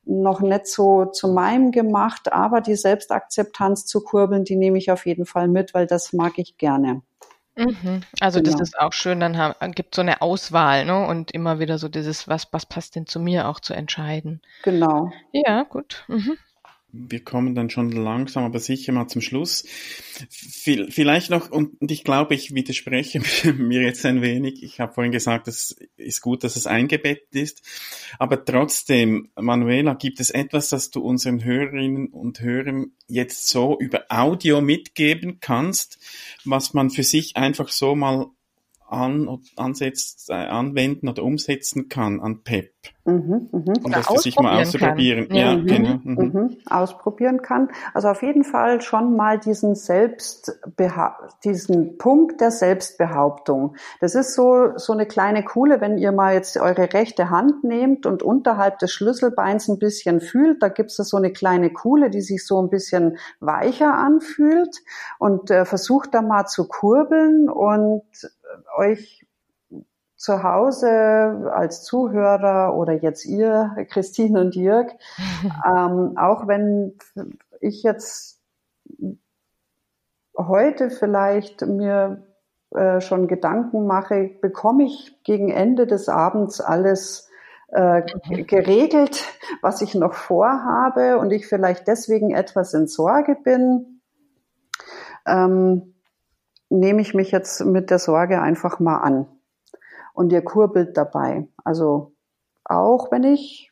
noch 0.06 0.42
nicht 0.42 0.68
so 0.68 1.06
zu 1.06 1.30
meinem 1.30 1.72
gemacht, 1.72 2.34
aber 2.34 2.62
die 2.62 2.76
Selbstakzeptanz 2.76 3.86
zu 3.86 4.04
kurbeln, 4.04 4.44
die 4.44 4.56
nehme 4.56 4.78
ich 4.78 4.92
auf 4.92 5.06
jeden 5.06 5.26
Fall 5.26 5.48
mit, 5.48 5.74
weil 5.74 5.88
das 5.88 6.14
mag 6.14 6.34
ich 6.38 6.58
gerne. 6.58 7.02
Mhm. 7.56 8.02
Also 8.20 8.42
genau. 8.42 8.52
das 8.52 8.62
ist 8.62 8.80
auch 8.80 8.94
schön, 8.94 9.20
dann 9.20 9.38
haben, 9.38 9.72
gibt 9.74 9.96
so 9.96 10.02
eine 10.02 10.22
Auswahl, 10.22 10.86
ne? 10.86 11.06
Und 11.06 11.32
immer 11.32 11.60
wieder 11.60 11.78
so 11.78 11.88
dieses, 11.88 12.28
was, 12.28 12.48
was 12.52 12.66
passt 12.66 12.96
denn 12.96 13.06
zu 13.06 13.20
mir 13.20 13.48
auch 13.48 13.60
zu 13.60 13.74
entscheiden. 13.74 14.42
Genau. 14.64 15.12
Ja, 15.32 15.64
gut. 15.64 16.04
Mhm. 16.08 16.38
Wir 16.96 17.24
kommen 17.24 17.56
dann 17.56 17.72
schon 17.72 17.92
langsam, 17.92 18.44
aber 18.44 18.60
sicher 18.60 18.94
mal 18.94 19.08
zum 19.08 19.22
Schluss. 19.22 19.66
Vielleicht 20.30 21.32
noch, 21.32 21.50
und 21.50 21.76
ich 21.92 22.04
glaube, 22.04 22.36
ich 22.36 22.54
widerspreche 22.54 23.20
mir 23.58 23.82
jetzt 23.82 24.06
ein 24.06 24.22
wenig. 24.22 24.62
Ich 24.62 24.80
habe 24.80 24.94
vorhin 24.94 25.12
gesagt, 25.12 25.48
es 25.48 25.76
ist 25.98 26.22
gut, 26.22 26.44
dass 26.44 26.56
es 26.56 26.68
eingebettet 26.68 27.34
ist. 27.34 27.64
Aber 28.20 28.46
trotzdem, 28.46 29.32
Manuela, 29.36 29.96
gibt 29.96 30.20
es 30.20 30.30
etwas, 30.30 30.70
das 30.70 30.92
du 30.92 31.02
unseren 31.02 31.44
Hörerinnen 31.44 32.10
und 32.10 32.42
Hörern 32.42 32.92
jetzt 33.08 33.48
so 33.48 33.78
über 33.80 34.06
Audio 34.10 34.62
mitgeben 34.62 35.40
kannst, 35.42 35.98
was 36.46 36.76
man 36.76 36.92
für 36.92 37.04
sich 37.04 37.36
einfach 37.36 37.70
so 37.70 37.96
mal 37.96 38.28
an, 38.94 39.40
ansetzt, 39.56 40.30
äh, 40.30 40.34
anwenden 40.34 41.10
oder 41.10 41.24
umsetzen 41.24 41.90
kann 41.90 42.20
an 42.20 42.44
PEP. 42.44 42.74
Mhm, 43.06 43.50
mh. 43.52 43.74
Um 43.84 43.92
das 43.92 44.08
für 44.08 44.18
sich 44.18 44.40
mal 44.40 44.62
auszuprobieren. 44.62 45.28
Kann. 45.28 45.38
Ja, 45.38 45.56
mhm, 45.56 45.66
genau. 45.66 46.00
Mhm. 46.04 46.16
mhm. 46.16 46.58
Ausprobieren 46.70 47.42
kann. 47.42 47.70
Also 47.94 48.08
auf 48.08 48.22
jeden 48.24 48.46
Fall 48.46 48.82
schon 48.82 49.16
mal 49.18 49.40
diesen 49.40 49.76
Selbstbeha 49.76 51.18
diesen 51.44 51.98
Punkt 51.98 52.40
der 52.40 52.52
Selbstbehauptung. 52.52 53.76
Das 54.00 54.16
ist 54.16 54.36
so, 54.36 54.78
so 54.78 54.94
eine 54.94 55.06
kleine 55.06 55.44
Kuhle, 55.44 55.82
wenn 55.82 55.98
ihr 55.98 56.14
mal 56.14 56.34
jetzt 56.34 56.56
eure 56.58 56.94
rechte 56.94 57.30
Hand 57.30 57.64
nehmt 57.64 58.06
und 58.06 58.24
unterhalb 58.24 58.80
des 58.80 58.92
Schlüsselbeins 58.92 59.68
ein 59.68 59.80
bisschen 59.80 60.22
fühlt, 60.22 60.64
da 60.64 60.70
gibt 60.70 60.92
es 60.92 60.96
so 60.96 61.18
eine 61.18 61.34
kleine 61.34 61.72
Kuhle, 61.72 62.10
die 62.10 62.22
sich 62.22 62.46
so 62.46 62.62
ein 62.62 62.70
bisschen 62.70 63.18
weicher 63.42 63.94
anfühlt 63.94 64.78
und 65.20 65.52
äh, 65.52 65.66
versucht 65.66 66.14
da 66.14 66.22
mal 66.22 66.46
zu 66.46 66.68
kurbeln 66.68 67.50
und 67.50 68.04
euch 68.78 69.26
zu 70.16 70.42
Hause 70.42 71.52
als 71.54 71.84
Zuhörer 71.84 72.76
oder 72.76 72.94
jetzt 72.94 73.26
ihr, 73.26 73.76
Christine 73.90 74.40
und 74.40 74.56
Jörg, 74.56 74.88
ähm, 75.68 76.18
auch 76.18 76.48
wenn 76.48 76.98
ich 77.60 77.84
jetzt 77.84 78.42
heute 80.38 80.90
vielleicht 80.90 81.62
mir 81.62 82.24
äh, 82.72 83.02
schon 83.02 83.28
Gedanken 83.28 83.86
mache, 83.86 84.32
bekomme 84.42 84.86
ich 84.86 85.22
gegen 85.24 85.50
Ende 85.50 85.88
des 85.88 86.10
Abends 86.10 86.62
alles 86.62 87.30
äh, 87.74 88.02
mhm. 88.02 88.48
geregelt, 88.48 89.26
was 89.62 89.82
ich 89.82 89.94
noch 89.96 90.14
vorhabe 90.14 91.18
und 91.18 91.32
ich 91.32 91.48
vielleicht 91.48 91.88
deswegen 91.88 92.34
etwas 92.34 92.74
in 92.74 92.88
Sorge 92.88 93.36
bin. 93.36 94.02
Ähm, 95.26 95.93
nehme 96.74 97.02
ich 97.02 97.14
mich 97.14 97.32
jetzt 97.32 97.64
mit 97.64 97.90
der 97.90 98.00
Sorge 98.00 98.42
einfach 98.42 98.80
mal 98.80 98.98
an. 98.98 99.28
Und 100.14 100.32
ihr 100.32 100.44
kurbelt 100.44 100.98
dabei. 100.98 101.48
Also 101.64 102.14
auch 102.66 103.12
wenn 103.12 103.24
ich 103.24 103.72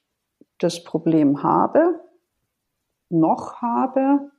das 0.59 0.83
Problem 0.83 1.43
habe, 1.43 1.99
noch 3.09 3.61
habe, 3.61 4.31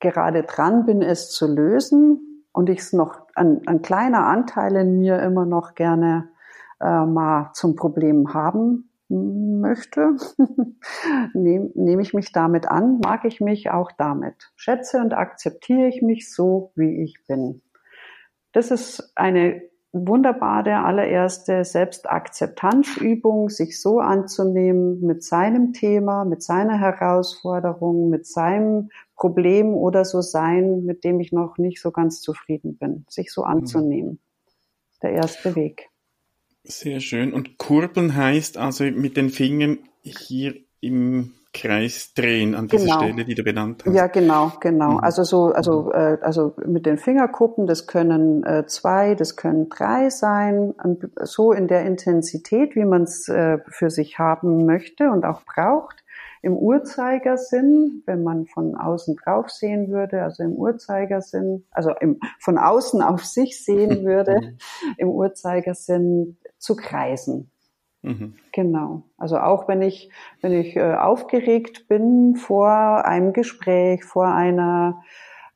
gerade 0.00 0.42
dran 0.42 0.86
bin, 0.86 1.02
es 1.02 1.30
zu 1.30 1.46
lösen 1.46 2.44
und 2.52 2.68
ich 2.68 2.80
es 2.80 2.92
noch, 2.92 3.26
ein, 3.34 3.62
ein, 3.66 3.82
kleiner 3.82 4.26
Anteil 4.26 4.76
in 4.76 4.98
mir 4.98 5.20
immer 5.20 5.44
noch 5.44 5.74
gerne 5.74 6.30
äh, 6.80 7.04
mal 7.04 7.50
zum 7.52 7.76
Problem 7.76 8.32
haben 8.34 8.90
möchte, 9.08 10.16
nehme 11.34 11.70
nehm 11.74 12.00
ich 12.00 12.12
mich 12.12 12.32
damit 12.32 12.68
an, 12.68 13.00
mag 13.04 13.24
ich 13.24 13.40
mich 13.40 13.70
auch 13.70 13.92
damit, 13.92 14.52
schätze 14.56 15.00
und 15.00 15.14
akzeptiere 15.14 15.86
ich 15.86 16.02
mich 16.02 16.32
so, 16.32 16.72
wie 16.74 17.02
ich 17.02 17.22
bin. 17.28 17.62
Das 18.56 18.70
ist 18.70 19.12
eine 19.16 19.60
wunderbare 19.92 20.82
allererste 20.82 21.62
Selbstakzeptanzübung, 21.62 23.50
sich 23.50 23.78
so 23.78 24.00
anzunehmen 24.00 25.02
mit 25.02 25.22
seinem 25.22 25.74
Thema, 25.74 26.24
mit 26.24 26.42
seiner 26.42 26.80
Herausforderung, 26.80 28.08
mit 28.08 28.26
seinem 28.26 28.88
Problem 29.14 29.74
oder 29.74 30.06
so 30.06 30.22
sein, 30.22 30.86
mit 30.86 31.04
dem 31.04 31.20
ich 31.20 31.32
noch 31.32 31.58
nicht 31.58 31.82
so 31.82 31.90
ganz 31.90 32.22
zufrieden 32.22 32.78
bin, 32.78 33.04
sich 33.10 33.30
so 33.30 33.42
anzunehmen. 33.42 34.20
Der 35.02 35.10
erste 35.10 35.54
Weg. 35.54 35.90
Sehr 36.64 37.00
schön. 37.00 37.34
Und 37.34 37.58
kurbeln 37.58 38.16
heißt 38.16 38.56
also 38.56 38.84
mit 38.84 39.18
den 39.18 39.28
Fingern 39.28 39.80
hier 40.00 40.54
im 40.80 41.34
Kreis 41.56 42.12
drehen 42.14 42.54
an 42.54 42.68
dieser 42.68 42.84
genau. 42.84 42.98
Stelle, 42.98 43.24
die 43.24 43.34
du 43.34 43.42
benannt 43.42 43.84
hast. 43.84 43.94
Ja, 43.94 44.06
genau, 44.06 44.52
genau. 44.60 44.92
Mhm. 44.92 44.98
Also 44.98 45.24
so, 45.24 45.52
also, 45.52 45.84
mhm. 45.84 45.90
äh, 45.92 46.18
also 46.20 46.54
mit 46.66 46.84
den 46.86 46.98
Fingerkuppen, 46.98 47.66
das 47.66 47.86
können 47.86 48.44
äh, 48.44 48.66
zwei, 48.66 49.14
das 49.14 49.36
können 49.36 49.68
drei 49.68 50.10
sein, 50.10 50.74
so 51.22 51.52
in 51.52 51.66
der 51.66 51.84
Intensität, 51.86 52.76
wie 52.76 52.84
man 52.84 53.02
es 53.02 53.28
äh, 53.28 53.58
für 53.68 53.90
sich 53.90 54.18
haben 54.18 54.66
möchte 54.66 55.10
und 55.10 55.24
auch 55.24 55.42
braucht. 55.42 56.04
Im 56.42 56.56
Uhrzeigersinn, 56.56 58.02
wenn 58.06 58.22
man 58.22 58.46
von 58.46 58.76
außen 58.76 59.16
drauf 59.16 59.50
sehen 59.50 59.88
würde, 59.90 60.22
also 60.22 60.42
im 60.42 60.52
Uhrzeigersinn, 60.52 61.64
also 61.70 61.90
im, 62.00 62.20
von 62.38 62.58
außen 62.58 63.02
auf 63.02 63.24
sich 63.24 63.64
sehen 63.64 64.04
würde, 64.04 64.40
mhm. 64.40 64.58
im 64.98 65.08
Uhrzeigersinn 65.08 66.36
zu 66.58 66.76
kreisen. 66.76 67.50
Mhm. 68.06 68.34
Genau. 68.52 69.02
Also 69.18 69.38
auch 69.38 69.66
wenn 69.66 69.82
ich, 69.82 70.10
wenn 70.40 70.52
ich 70.52 70.76
äh, 70.76 70.94
aufgeregt 70.94 71.88
bin 71.88 72.36
vor 72.36 72.70
einem 73.04 73.32
Gespräch, 73.32 74.04
vor 74.04 74.28
einer 74.28 75.02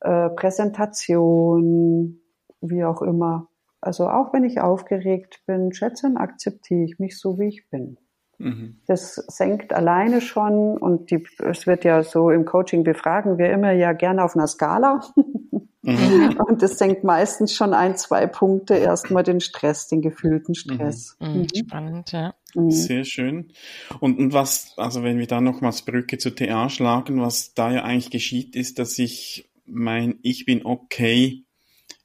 äh, 0.01 0.29
Präsentation, 0.29 2.19
wie 2.59 2.83
auch 2.83 3.01
immer. 3.01 3.47
Also 3.79 4.09
auch 4.09 4.33
wenn 4.33 4.43
ich 4.43 4.59
aufgeregt 4.59 5.41
bin, 5.47 5.73
schätze 5.73 6.07
und 6.07 6.17
akzeptiere 6.17 6.83
ich 6.83 6.99
mich 6.99 7.17
so, 7.17 7.39
wie 7.39 7.47
ich 7.47 7.69
bin. 7.69 7.97
Mhm. 8.37 8.81
Das 8.85 9.15
senkt 9.15 9.73
alleine 9.73 10.19
schon 10.19 10.77
und 10.77 11.09
die, 11.09 11.25
es 11.39 11.67
wird 11.67 11.85
ja 11.85 12.03
so 12.03 12.31
im 12.31 12.43
Coaching 12.43 12.83
befragen 12.83 13.37
wir 13.37 13.49
immer 13.51 13.71
ja 13.71 13.93
gerne 13.93 14.23
auf 14.25 14.35
einer 14.35 14.47
Skala. 14.47 14.99
Mhm. 15.83 16.39
Und 16.47 16.61
das 16.61 16.77
senkt 16.77 17.03
meistens 17.03 17.53
schon 17.55 17.73
ein, 17.73 17.97
zwei 17.97 18.27
Punkte 18.27 18.75
erstmal 18.75 19.23
den 19.23 19.41
Stress, 19.41 19.87
den 19.87 20.01
gefühlten 20.01 20.53
Stress. 20.53 21.17
Mhm. 21.19 21.27
mhm. 21.27 21.47
Spannend, 21.55 22.11
ja. 22.11 22.35
Mhm. 22.53 22.71
Sehr 22.71 23.03
schön. 23.03 23.53
Und, 23.99 24.19
und 24.19 24.33
was, 24.33 24.73
also 24.77 25.03
wenn 25.03 25.17
wir 25.17 25.27
da 25.27 25.41
nochmals 25.41 25.81
Brücke 25.83 26.17
zu 26.17 26.35
TA 26.35 26.69
schlagen, 26.69 27.21
was 27.21 27.53
da 27.53 27.71
ja 27.71 27.83
eigentlich 27.83 28.11
geschieht, 28.11 28.55
ist, 28.55 28.77
dass 28.77 28.99
ich 28.99 29.49
mein 29.65 30.19
Ich 30.21 30.45
bin 30.45 30.65
okay 30.65 31.45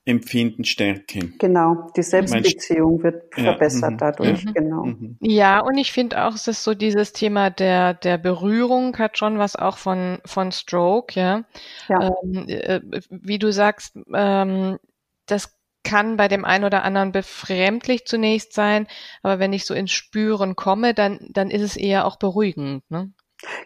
Empfinden 0.07 0.64
stärken. 0.64 1.35
Genau, 1.40 1.90
die 1.97 2.03
Selbstbeziehung 2.05 3.03
wird 3.03 3.35
verbessert 3.35 3.90
ja, 3.90 3.97
dadurch, 3.97 4.45
ja, 4.45 4.53
genau. 4.53 4.85
Mhm. 4.85 5.16
Ja, 5.21 5.61
und 5.61 5.77
ich 5.77 5.90
finde 5.90 6.25
auch, 6.25 6.35
es 6.35 6.47
ist 6.47 6.62
so 6.62 6.75
dieses 6.75 7.12
Thema 7.12 7.51
der, 7.51 7.92
der 7.92 8.16
Berührung 8.16 8.97
hat 8.99 9.19
schon 9.19 9.38
was 9.38 9.57
auch 9.57 9.79
von, 9.79 10.19
von 10.25 10.53
Stroke, 10.53 11.19
ja. 11.19 11.45
ja. 11.88 12.12
Ähm, 12.23 12.45
äh, 12.49 12.81
wie 13.11 13.40
du 13.40 13.53
sagst, 13.53 13.99
ähm, 14.14 14.79
das 15.27 15.59
kann 15.83 16.16
bei 16.16 16.29
dem 16.29 16.45
einen 16.45 16.64
oder 16.64 16.85
anderen 16.85 17.11
befremdlich 17.11 18.07
zunächst 18.07 18.53
sein, 18.53 18.87
aber 19.23 19.40
wenn 19.40 19.53
ich 19.53 19.64
so 19.64 19.75
ins 19.75 19.90
Spüren 19.90 20.55
komme, 20.55 20.95
dann, 20.95 21.19
dann 21.31 21.51
ist 21.51 21.62
es 21.62 21.77
eher 21.77 22.07
auch 22.07 22.16
beruhigend. 22.16 22.88
Ne? 22.90 23.12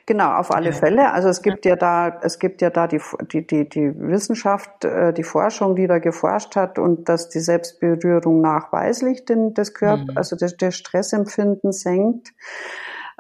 Genau, 0.07 0.33
auf 0.33 0.51
alle. 0.51 0.73
Fälle. 0.73 1.13
Also 1.13 1.29
es 1.29 1.43
gibt 1.43 1.65
ja. 1.65 1.73
ja 1.73 1.77
da, 1.77 2.21
es 2.23 2.39
gibt 2.39 2.61
ja 2.61 2.71
da 2.71 2.87
die, 2.89 3.01
die, 3.33 3.47
die, 3.47 3.69
die 3.69 3.93
Wissenschaft, 3.99 4.85
äh, 4.85 5.13
die 5.13 5.23
Forschung, 5.23 5.77
die 5.77 5.87
da 5.87 5.99
geforscht 5.99 6.57
hat 6.57 6.79
und 6.79 7.09
dass 7.09 7.29
die 7.29 7.39
Selbstberührung 7.39 8.41
nachweislich 8.41 9.25
den, 9.25 9.55
das 9.55 9.73
Körper, 9.75 10.13
mhm. 10.13 10.17
also 10.17 10.37
das, 10.37 10.57
das 10.57 10.75
Stressempfinden 10.77 11.73
senkt. 11.73 12.33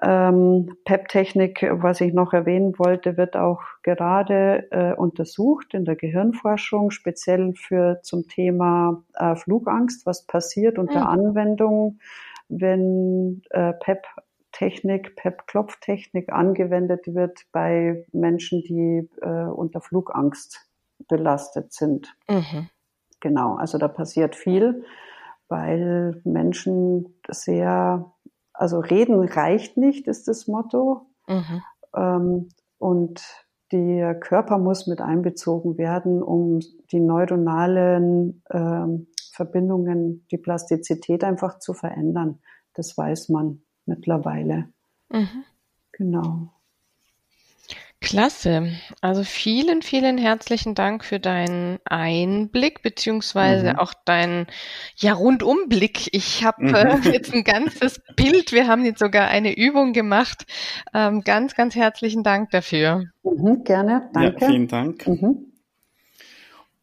Ähm, 0.03 0.77
PEP-Technik, 0.87 1.69
was 1.73 2.01
ich 2.01 2.15
noch 2.15 2.33
erwähnen 2.33 2.79
wollte, 2.79 3.19
wird 3.19 3.37
auch 3.37 3.61
gerade 3.83 4.67
äh, 4.71 4.95
untersucht 4.95 5.75
in 5.75 5.85
der 5.85 5.95
Gehirnforschung, 5.95 6.91
speziell 6.91 7.53
für 7.55 8.01
zum 8.03 8.27
Thema 8.27 9.03
äh, 9.15 9.37
Flugangst, 9.37 10.07
was 10.07 10.27
passiert 10.27 10.79
unter 10.79 11.01
mhm. 11.01 11.07
Anwendung, 11.07 11.99
wenn 12.49 13.43
äh, 13.51 13.75
PEP 13.75 14.07
Technik, 14.53 15.17
PEP-Klopftechnik 15.17 16.33
angewendet 16.33 17.07
wird 17.07 17.47
bei 17.53 18.05
Menschen, 18.13 18.63
die 18.63 19.09
äh, 19.23 19.45
unter 19.45 19.81
Flugangst 19.81 20.67
belastet 21.09 21.73
sind. 21.73 22.15
Mhm. 22.29 22.69
Genau, 23.21 23.57
also 23.57 23.79
da 23.79 23.89
passiert 23.89 24.35
viel, 24.35 24.85
weil 25.49 26.21
Menschen 26.25 27.21
sehr, 27.29 28.13
also 28.53 28.81
reden 28.81 29.23
reicht 29.29 29.77
nicht, 29.77 30.07
ist 30.07 30.29
das 30.29 30.47
Motto. 30.47 31.07
Mhm. 31.29 31.63
Ähm, 31.95 32.49
und 32.79 33.23
der 33.73 34.19
Körper 34.19 34.59
muss 34.59 34.87
mit 34.87 35.01
einbezogen 35.01 35.79
werden, 35.79 36.23
um 36.23 36.61
die 36.91 37.01
neuronalen 37.01 38.43
ähm, 38.51 39.07
Verbindungen, 39.33 40.27
die 40.31 40.39
Plastizität 40.39 41.25
einfach 41.25 41.59
zu 41.61 41.73
verändern. 41.73 42.41
Das 42.75 42.97
weiß 42.99 43.29
man 43.29 43.63
mittlerweile. 43.91 44.69
Mhm. 45.11 45.45
Genau. 45.93 46.49
Klasse. 48.01 48.73
Also 49.03 49.25
vielen, 49.25 49.83
vielen 49.83 50.17
herzlichen 50.17 50.75
Dank 50.75 51.05
für 51.05 51.21
deinen 51.21 51.79
Einblick 51.85 52.81
beziehungsweise 52.81 53.75
mhm. 53.75 53.79
auch 53.79 53.93
deinen 54.07 54.47
ja 54.97 55.13
Rundumblick. 55.13 56.09
Ich 56.13 56.43
habe 56.43 56.65
mhm. 56.65 56.75
äh, 56.75 56.99
jetzt 57.13 57.35
ein 57.35 57.45
ganzes 57.45 58.01
Bild. 58.17 58.53
Wir 58.53 58.69
haben 58.69 58.87
jetzt 58.87 59.01
sogar 59.01 59.29
eine 59.29 59.55
Übung 59.55 59.93
gemacht. 59.93 60.47
Ähm, 60.95 61.21
ganz, 61.23 61.55
ganz 61.55 61.75
herzlichen 61.75 62.23
Dank 62.23 62.51
dafür. 62.51 63.05
Mhm, 63.23 63.65
gerne, 63.65 64.09
danke. 64.15 64.41
Ja, 64.41 64.49
vielen 64.49 64.69
Dank. 64.69 65.07
Mhm. 65.07 65.53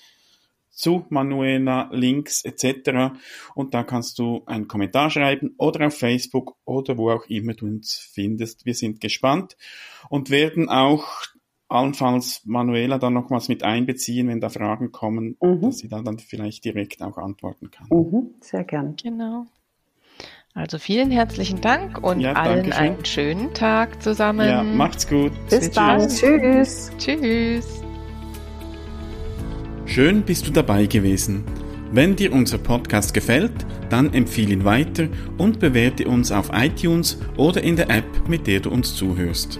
zu 0.70 1.08
Manuela, 1.10 1.90
Links 1.92 2.46
etc. 2.46 3.16
Und 3.56 3.74
da 3.74 3.84
kannst 3.84 4.20
du 4.20 4.44
einen 4.46 4.68
Kommentar 4.68 5.10
schreiben 5.10 5.56
oder 5.58 5.88
auf 5.88 5.98
Facebook 5.98 6.56
oder 6.66 6.98
wo 6.98 7.10
auch 7.12 7.26
immer 7.28 7.56
du 7.56 7.66
uns 7.66 7.96
findest. 8.14 8.66
Wir 8.66 8.76
sind 8.76 9.02
gespannt 9.02 9.58
und 10.10 10.30
werden 10.30 10.70
auch 10.70 11.26
allenfalls 11.72 12.42
Manuela 12.46 12.98
dann 12.98 13.14
nochmals 13.14 13.48
mit 13.48 13.64
einbeziehen, 13.64 14.28
wenn 14.28 14.40
da 14.40 14.50
Fragen 14.50 14.92
kommen, 14.92 15.38
mhm. 15.42 15.62
dass 15.62 15.80
sie 15.80 15.88
dann, 15.88 16.06
dann 16.06 16.20
vielleicht 16.20 16.66
direkt 16.66 17.02
auch 17.02 17.18
antworten 17.18 17.72
kann. 17.72 17.88
Mhm, 17.90 18.36
sehr 18.42 18.64
gern. 18.64 18.96
Genau. 19.02 19.46
Also 20.54 20.80
vielen 20.80 21.12
herzlichen 21.12 21.62
Dank 21.62 22.04
und 22.04 22.20
ja, 22.20 22.34
allen 22.34 22.74
einen 22.74 23.06
schönen 23.06 23.54
Tag 23.54 24.04
zusammen. 24.04 24.50
Ja, 24.50 24.64
macht's 24.64 25.08
gut. 25.08 25.32
Bis 25.50 25.72
dann. 25.72 26.10
Tschüss. 26.10 26.92
Tschüss. 26.98 27.82
Schön 29.86 30.24
bist 30.24 30.48
du 30.48 30.52
dabei 30.52 30.88
gewesen. 30.88 31.46
Wenn 31.94 32.16
dir 32.16 32.34
unser 32.34 32.58
Podcast 32.58 33.14
gefällt, 33.14 33.66
dann 33.90 34.14
empfehle 34.14 34.54
ihn 34.54 34.66
weiter 34.66 35.08
und 35.38 35.60
bewerte 35.60 36.08
uns 36.08 36.32
auf 36.32 36.50
iTunes 36.54 37.20
oder 37.38 37.62
in 37.64 37.76
der 37.76 37.90
App, 37.90 38.28
mit 38.28 38.48
der 38.48 38.62
du 38.62 38.72
uns 38.72 38.96
zuhörst. 38.96 39.60